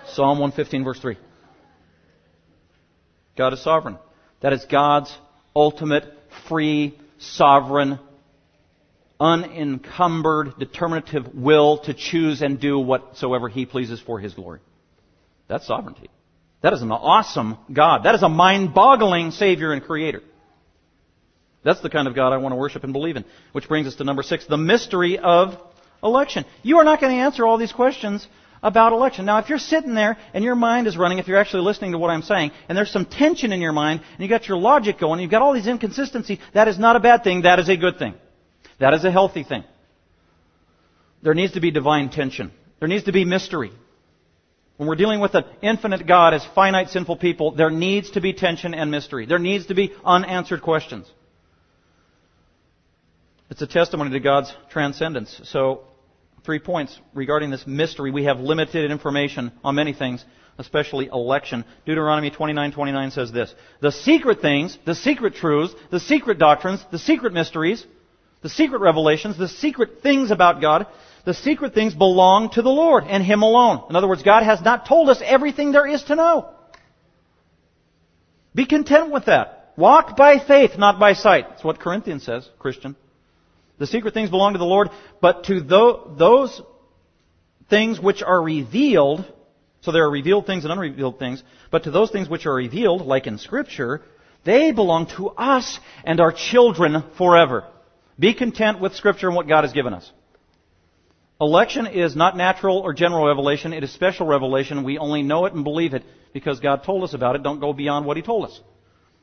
[0.07, 1.17] Psalm 115 verse 3.
[3.37, 3.97] God is sovereign.
[4.41, 5.15] That is God's
[5.55, 6.05] ultimate
[6.47, 7.99] free sovereign,
[9.21, 14.59] unencumbered, determinative will to choose and do whatsoever He pleases for His glory.
[15.47, 16.09] That's sovereignty.
[16.63, 18.03] That is an awesome God.
[18.03, 20.21] That is a mind boggling Savior and Creator.
[21.63, 23.25] That's the kind of God I want to worship and believe in.
[23.51, 25.55] Which brings us to number six, the mystery of
[26.03, 26.45] election.
[26.63, 28.27] You are not going to answer all these questions
[28.63, 29.25] about election.
[29.25, 31.99] Now, if you're sitting there and your mind is running, if you're actually listening to
[31.99, 34.99] what I'm saying, and there's some tension in your mind, and you've got your logic
[34.99, 37.43] going, and you've got all these inconsistencies, that is not a bad thing.
[37.43, 38.15] That is a good thing.
[38.81, 39.63] That is a healthy thing.
[41.21, 42.51] There needs to be divine tension.
[42.79, 43.71] There needs to be mystery.
[44.77, 48.33] When we're dealing with an infinite God as finite sinful people, there needs to be
[48.33, 49.27] tension and mystery.
[49.27, 51.07] There needs to be unanswered questions.
[53.51, 55.39] It's a testimony to God's transcendence.
[55.43, 55.83] So,
[56.43, 58.09] three points regarding this mystery.
[58.09, 60.25] We have limited information on many things,
[60.57, 61.65] especially election.
[61.85, 67.33] Deuteronomy 29:29 says this: "The secret things, the secret truths, the secret doctrines, the secret
[67.33, 67.85] mysteries,
[68.41, 70.87] the secret revelations, the secret things about God,
[71.25, 73.83] the secret things belong to the Lord and Him alone.
[73.89, 76.49] In other words, God has not told us everything there is to know.
[78.55, 79.73] Be content with that.
[79.77, 81.49] Walk by faith, not by sight.
[81.49, 82.95] That's what Corinthians says, Christian.
[83.77, 84.89] The secret things belong to the Lord,
[85.21, 86.61] but to those
[87.69, 89.25] things which are revealed,
[89.81, 93.01] so there are revealed things and unrevealed things, but to those things which are revealed,
[93.05, 94.01] like in Scripture,
[94.43, 97.65] they belong to us and our children forever.
[98.19, 100.09] Be content with Scripture and what God has given us.
[101.39, 104.83] Election is not natural or general revelation, it is special revelation.
[104.83, 106.03] We only know it and believe it
[106.33, 107.43] because God told us about it.
[107.43, 108.59] Don't go beyond what He told us.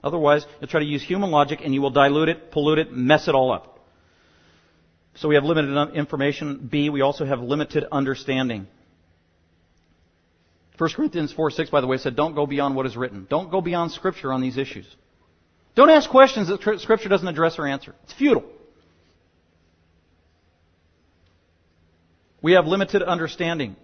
[0.03, 3.29] Otherwise, you'll try to use human logic and you will dilute it, pollute it, mess
[3.29, 3.79] it all up.
[5.15, 6.69] So we have limited information.
[6.71, 8.69] B, we also have limited understanding.
[10.77, 13.27] 1 Corinthians 4 6, by the way, said, Don't go beyond what is written.
[13.29, 14.87] Don't go beyond Scripture on these issues.
[15.75, 17.95] Don't ask questions that Scripture doesn't address or answer.
[18.05, 18.45] It's futile.
[22.41, 23.77] We have limited understanding.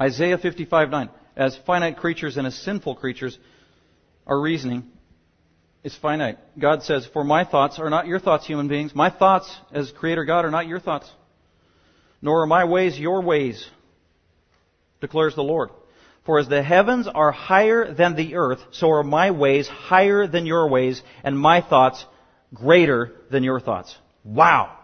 [0.00, 1.10] Isaiah 55 9.
[1.36, 3.38] As finite creatures and as sinful creatures,
[4.26, 4.84] our reasoning
[5.84, 6.38] is finite.
[6.58, 8.94] God says, For my thoughts are not your thoughts, human beings.
[8.94, 11.10] My thoughts as Creator God are not your thoughts.
[12.20, 13.66] Nor are my ways your ways,
[15.00, 15.70] declares the Lord.
[16.24, 20.44] For as the heavens are higher than the earth, so are my ways higher than
[20.44, 22.04] your ways, and my thoughts
[22.52, 23.96] greater than your thoughts.
[24.24, 24.76] Wow!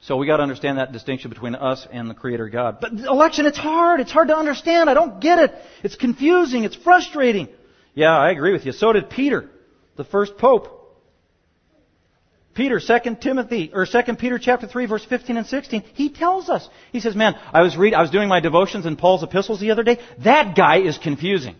[0.00, 2.78] So we got to understand that distinction between us and the Creator God.
[2.80, 4.00] But election, it's hard.
[4.00, 4.88] It's hard to understand.
[4.90, 5.54] I don't get it.
[5.82, 6.64] It's confusing.
[6.64, 7.48] It's frustrating.
[7.94, 8.72] Yeah, I agree with you.
[8.72, 9.50] So did Peter
[9.96, 10.72] the first pope.
[12.54, 16.66] Peter, 2 Timothy, or 2 Peter chapter 3 verse 15 and 16, he tells us.
[16.90, 19.72] He says, man, I was read, I was doing my devotions in Paul's epistles the
[19.72, 19.98] other day.
[20.24, 21.56] That guy is confusing.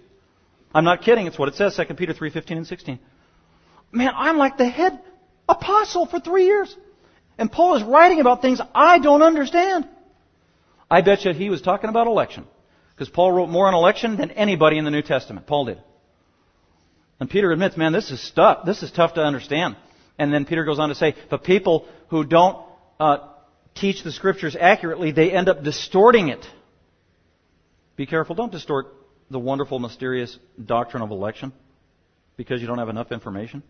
[0.74, 1.26] I'm not kidding.
[1.26, 2.98] It's what it says, 2 Peter 3, 15 and 16.
[3.92, 4.98] Man, I'm like the head
[5.48, 6.74] apostle for three years.
[7.38, 9.88] And Paul is writing about things I don't understand.
[10.90, 12.46] I bet you he was talking about election.
[12.94, 15.46] Because Paul wrote more on election than anybody in the New Testament.
[15.46, 15.78] Paul did.
[17.20, 18.64] And Peter admits, man, this is stuff.
[18.64, 19.76] This is tough to understand.
[20.18, 22.58] And then Peter goes on to say, but people who don't
[22.98, 23.18] uh,
[23.74, 26.44] teach the scriptures accurately, they end up distorting it.
[27.96, 28.34] Be careful.
[28.34, 28.86] Don't distort
[29.30, 31.52] the wonderful, mysterious doctrine of election
[32.36, 33.62] because you don't have enough information.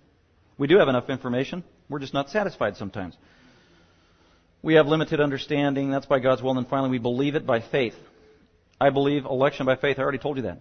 [0.59, 1.64] We do have enough information.
[1.89, 3.17] We're just not satisfied sometimes.
[4.62, 5.90] We have limited understanding.
[5.90, 6.50] That's by God's will.
[6.50, 7.94] And then finally, we believe it by faith.
[8.80, 9.98] I believe election by faith.
[9.98, 10.59] I already told you that.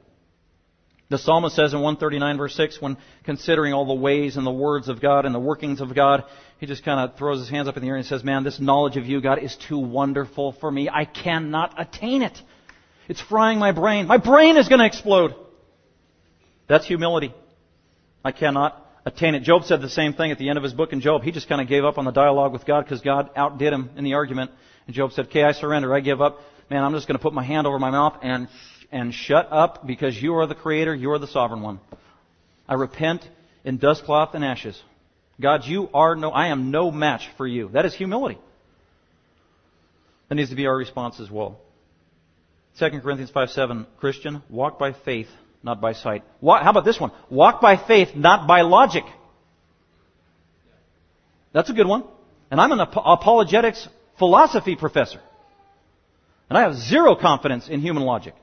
[1.09, 4.89] The psalmist says in 139 verse 6, when considering all the ways and the words
[4.89, 6.23] of God and the workings of God,
[6.59, 8.59] he just kind of throws his hands up in the air and says, man, this
[8.59, 10.89] knowledge of you, God, is too wonderful for me.
[10.89, 12.41] I cannot attain it.
[13.07, 14.07] It's frying my brain.
[14.07, 15.35] My brain is going to explode.
[16.67, 17.33] That's humility.
[18.23, 19.43] I cannot attain it.
[19.43, 21.23] Job said the same thing at the end of his book in Job.
[21.23, 23.91] He just kind of gave up on the dialogue with God because God outdid him
[23.95, 24.51] in the argument.
[24.87, 25.93] And Job said, okay, I surrender.
[25.93, 26.39] I give up.
[26.69, 28.47] Man, I'm just going to put my hand over my mouth and
[28.91, 31.79] and shut up because you are the creator, you are the sovereign one.
[32.67, 33.27] I repent
[33.63, 34.81] in dust cloth and ashes.
[35.39, 37.69] God, you are no, I am no match for you.
[37.73, 38.39] That is humility.
[40.29, 41.59] That needs to be our response as well.
[42.79, 45.27] 2 Corinthians 5 7, Christian, walk by faith,
[45.65, 46.23] not by sight.
[46.39, 47.11] Walk, how about this one?
[47.29, 49.03] Walk by faith, not by logic.
[51.53, 52.03] That's a good one.
[52.51, 53.87] And I'm an ap- apologetics
[54.19, 55.19] philosophy professor.
[56.49, 58.35] And I have zero confidence in human logic.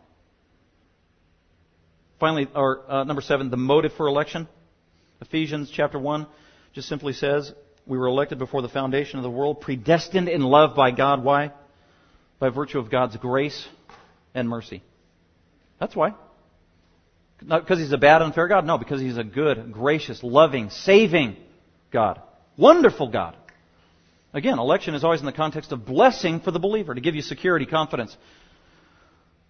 [2.19, 4.49] Finally, or uh, number seven, the motive for election.
[5.21, 6.27] Ephesians chapter 1
[6.75, 7.53] just simply says,
[7.87, 11.23] we were elected before the foundation of the world, predestined in love by God.
[11.23, 11.53] Why?
[12.41, 13.65] By virtue of God's grace
[14.35, 14.83] and mercy.
[15.79, 16.15] That's why.
[17.45, 18.67] Not because he's a bad, unfair God.
[18.67, 21.37] No, because he's a good, gracious, loving, saving
[21.91, 22.21] God.
[22.57, 23.37] Wonderful God.
[24.35, 27.23] Again, election is always in the context of blessing for the believer, to give you
[27.23, 28.17] security, confidence,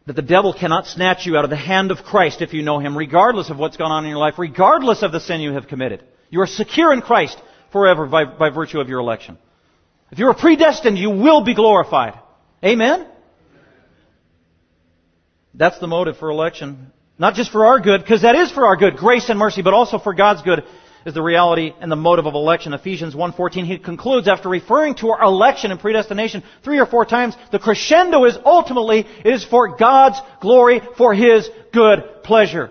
[0.07, 2.81] that the devil cannot snatch you out of the hand of Christ if you know
[2.81, 5.69] him, regardless of what's gone on in your life, regardless of the sin you have
[5.69, 6.03] committed.
[6.31, 7.41] You are secure in Christ
[7.71, 9.39] forever by, by virtue of your election.
[10.11, 12.19] If you are predestined, you will be glorified.
[12.65, 13.07] Amen?
[15.55, 16.93] That's the motive for election.
[17.19, 19.75] Not just for our good, because that is for our good, grace and mercy, but
[19.75, 20.65] also for God's good
[21.05, 22.73] is the reality and the motive of election.
[22.73, 27.35] Ephesians 1.14, he concludes after referring to our election and predestination three or four times,
[27.51, 32.71] the crescendo is ultimately, it is for God's glory, for His good pleasure.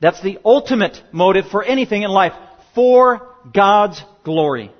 [0.00, 2.34] That's the ultimate motive for anything in life,
[2.74, 4.70] for God's glory.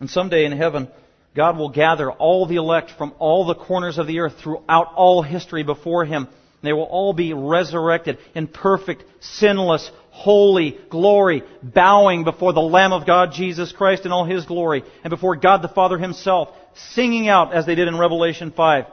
[0.00, 0.88] And someday in heaven,
[1.34, 5.22] God will gather all the elect from all the corners of the earth throughout all
[5.22, 6.28] history before Him.
[6.62, 13.06] They will all be resurrected in perfect, sinless, holy glory, bowing before the Lamb of
[13.06, 16.50] God, Jesus Christ, in all His glory, and before God the Father Himself,
[16.92, 18.84] singing out as they did in Revelation 5.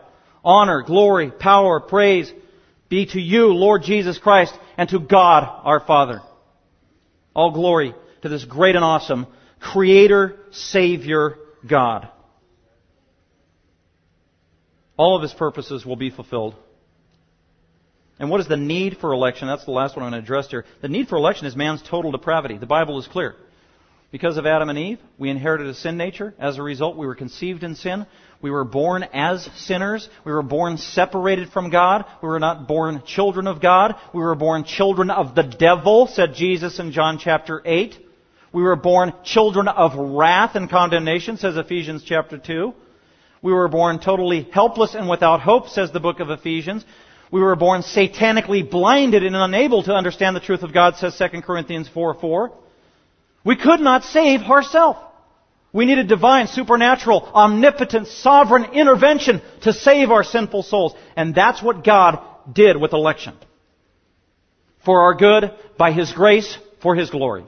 [0.43, 2.33] Honor, glory, power, praise
[2.89, 6.21] be to you, Lord Jesus Christ, and to God our Father.
[7.35, 7.93] All glory
[8.23, 9.27] to this great and awesome
[9.59, 11.35] Creator, Savior,
[11.67, 12.09] God.
[14.97, 16.55] All of His purposes will be fulfilled.
[18.19, 19.47] And what is the need for election?
[19.47, 20.65] That's the last one I'm going to address here.
[20.81, 22.57] The need for election is man's total depravity.
[22.57, 23.35] The Bible is clear.
[24.11, 26.33] Because of Adam and Eve, we inherited a sin nature.
[26.39, 28.07] As a result, we were conceived in sin.
[28.41, 30.09] We were born as sinners.
[30.25, 32.05] We were born separated from God.
[32.21, 33.95] We were not born children of God.
[34.13, 37.97] We were born children of the devil, said Jesus in John chapter 8.
[38.51, 42.73] We were born children of wrath and condemnation, says Ephesians chapter 2.
[43.41, 46.83] We were born totally helpless and without hope, says the book of Ephesians.
[47.31, 51.41] We were born satanically blinded and unable to understand the truth of God, says 2
[51.41, 52.51] Corinthians 4 4.
[53.43, 54.99] We could not save ourselves.
[55.71, 60.95] We needed divine, supernatural, omnipotent, sovereign intervention to save our sinful souls.
[61.15, 62.19] And that's what God
[62.51, 63.35] did with election.
[64.83, 67.45] For our good, by His grace, for His glory.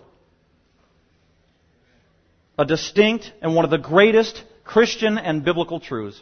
[2.60, 6.22] A distinct and one of the greatest Christian and biblical truths.